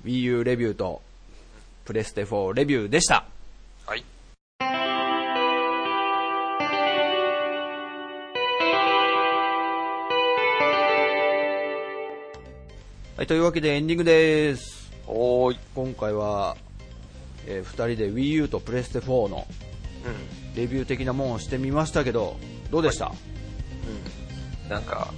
[0.04, 1.07] Wii U レビューと、
[1.88, 3.24] プレステ4レビューでした。
[3.86, 4.04] はい。
[13.16, 14.92] はい、というわけでエンディングです。
[15.08, 15.60] おーい。
[15.74, 16.58] 今回は、
[17.46, 19.48] えー、2人で Wii U とプレステ4の、
[20.58, 22.36] レビュー的なもんをしてみましたけど、
[22.70, 23.16] どうでした、はい、
[24.66, 24.70] うん。
[24.70, 25.14] なんか、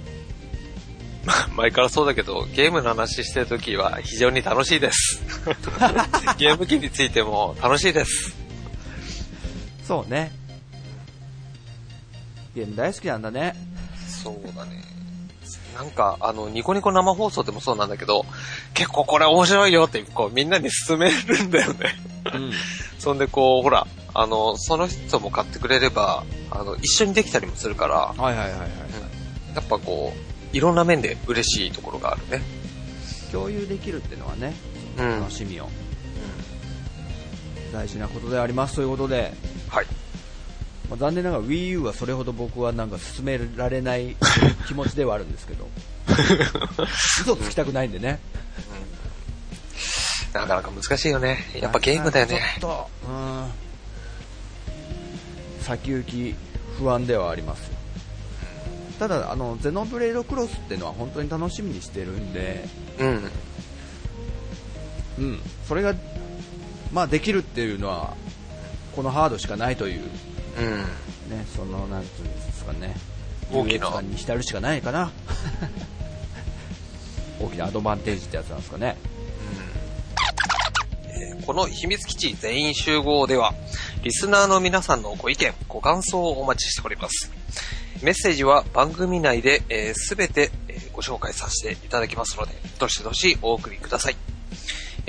[1.56, 5.19] 前からそうだけど、ゲームの話してるときは非常に楽しいです。
[6.38, 8.34] ゲーム機についても楽しいです。
[9.86, 10.32] そうね。
[12.54, 13.54] ゲーム大好きなんだね。
[14.22, 14.82] そうだね。
[15.74, 18.26] なんか、あの、ニコニコ生放送でもそうなんだけど、
[18.74, 21.94] 結構これ面白いよって、こう、みんなに勧めるんだよね。
[22.34, 22.52] うん。
[22.98, 28.68] そんで、こう、ほら、あの、その人も買ってくれれば、あの、一緒にできたりもするから、はいはいはいはい。
[29.48, 32.42] うん、やっぱこう、いろんな面で嬉しいところがあるね。
[33.32, 34.54] 共有できるっていうのはね、
[35.00, 35.68] 楽しみを、う
[37.68, 39.32] ん、大事なことでありますということで、
[39.68, 39.86] はい。
[40.88, 44.16] まあ、残念ながら Wii U はそれほど僕はなんか進められない
[44.66, 45.68] 気持ちではあるんですけど。
[47.20, 48.18] 嘘つきたくないんでね、
[50.34, 51.38] うん、なかなか難しいよね。
[51.54, 52.56] やっぱゲームだよね。
[52.60, 52.70] ちょっ
[53.04, 53.50] と、うん、
[55.62, 56.34] 先行き
[56.78, 57.70] 不安ではあります
[58.98, 62.66] ただあのゼノブレードクロスっていうのは本当に楽しみにしてるんで。
[62.98, 63.30] うん、
[65.20, 65.94] うん、それが
[66.92, 68.16] まあできるっていうのは
[68.96, 70.00] このハードしかないという
[70.58, 70.80] うん。
[71.30, 72.94] ね、その、なんていうんですかね。
[73.52, 74.02] 大きな。
[74.02, 75.10] に浸るしかないかな。
[77.40, 78.96] 大きなアドバンテージってやつなんですかね。
[81.06, 83.54] うんえー、この秘密基地全員集合では、
[84.02, 87.30] リスナーの皆さんのご意見、ご感想をお待ちしております。
[88.02, 89.62] メッセージは番組内で、
[89.94, 94.29] す、え、べ、て、えー、ご紹介させていただきますので、どしどしお送りください。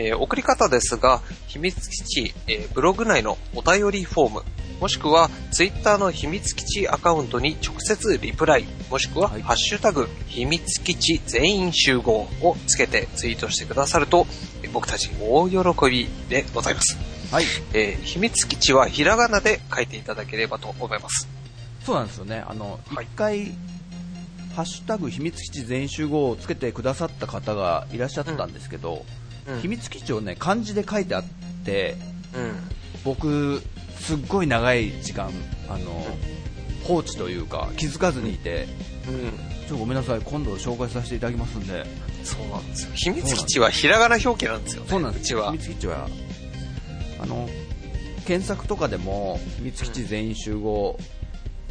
[0.04, 4.44] えー、送り方ですが、秘密基地、えー、ブログ内のお便りフォーム、
[4.80, 14.26] もしくはツイッターの秘密基地アカウントに直接リプライ、もしくは、ハッシュタグ、秘密基地全員集合をつけてツイートしてくださると、
[14.74, 15.58] 僕たち大喜
[15.90, 16.98] びでございます。
[17.32, 17.44] はい。
[17.74, 21.28] えー、秘密基地はひらがなで書いていただければと思います。
[21.86, 22.44] そうなんですよね。
[22.48, 23.46] あの、一、はい、回、
[24.56, 29.21] ハッシュタグ秘密基地全員集合をつけてくださった方がいらっしゃったんですけど、うん
[29.62, 31.24] 秘密基地をね漢字で書いてあっ
[31.66, 31.96] て、
[32.36, 32.56] うん、
[33.04, 33.62] 僕、
[34.00, 35.32] すっごい長い時間
[35.70, 36.06] あの、
[36.84, 38.68] 放置というか気づかずにいて、
[39.08, 41.86] うん、ちょごめんなさい今度紹介させていただきますんで。
[42.24, 42.92] そうなんですよ。
[42.96, 45.36] 秘密基地はひらがな表記なんですよ、ね、そうなんです。
[45.36, 46.08] 秘密基地は
[47.20, 47.50] あの
[48.26, 50.98] 検索とかでも秘密基地全員集合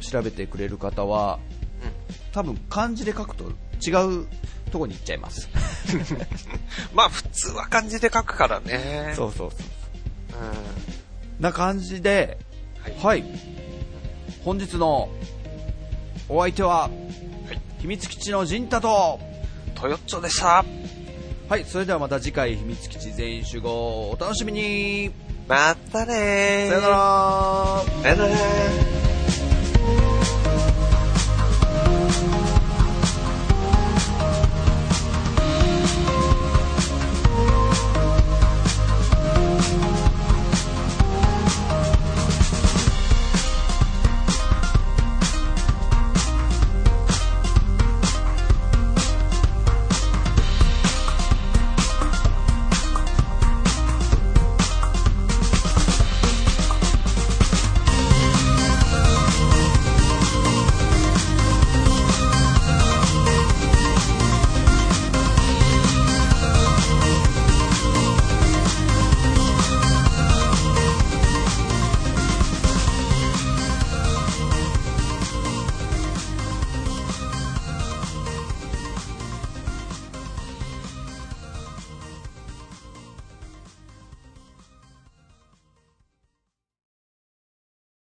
[0.00, 1.38] 調べてくれる方は、
[1.82, 3.52] うん、多分漢字で書くと
[3.84, 4.26] 違う
[4.70, 5.48] とこに行っちゃいます。
[6.94, 9.12] まあ普通は漢字で書くからね。
[9.16, 9.60] そうそうそう。
[11.38, 11.42] うん。
[11.42, 12.38] な感じで、
[12.80, 13.24] はい、はい。
[14.44, 15.10] 本日の
[16.28, 19.20] お相手は、はい、秘密基地の陣太と、
[19.74, 20.64] トヨッチョでした。
[21.50, 25.10] はい、それではまた次回秘密基地全員集合お楽しみに
[25.48, 29.09] またねさよならさよなら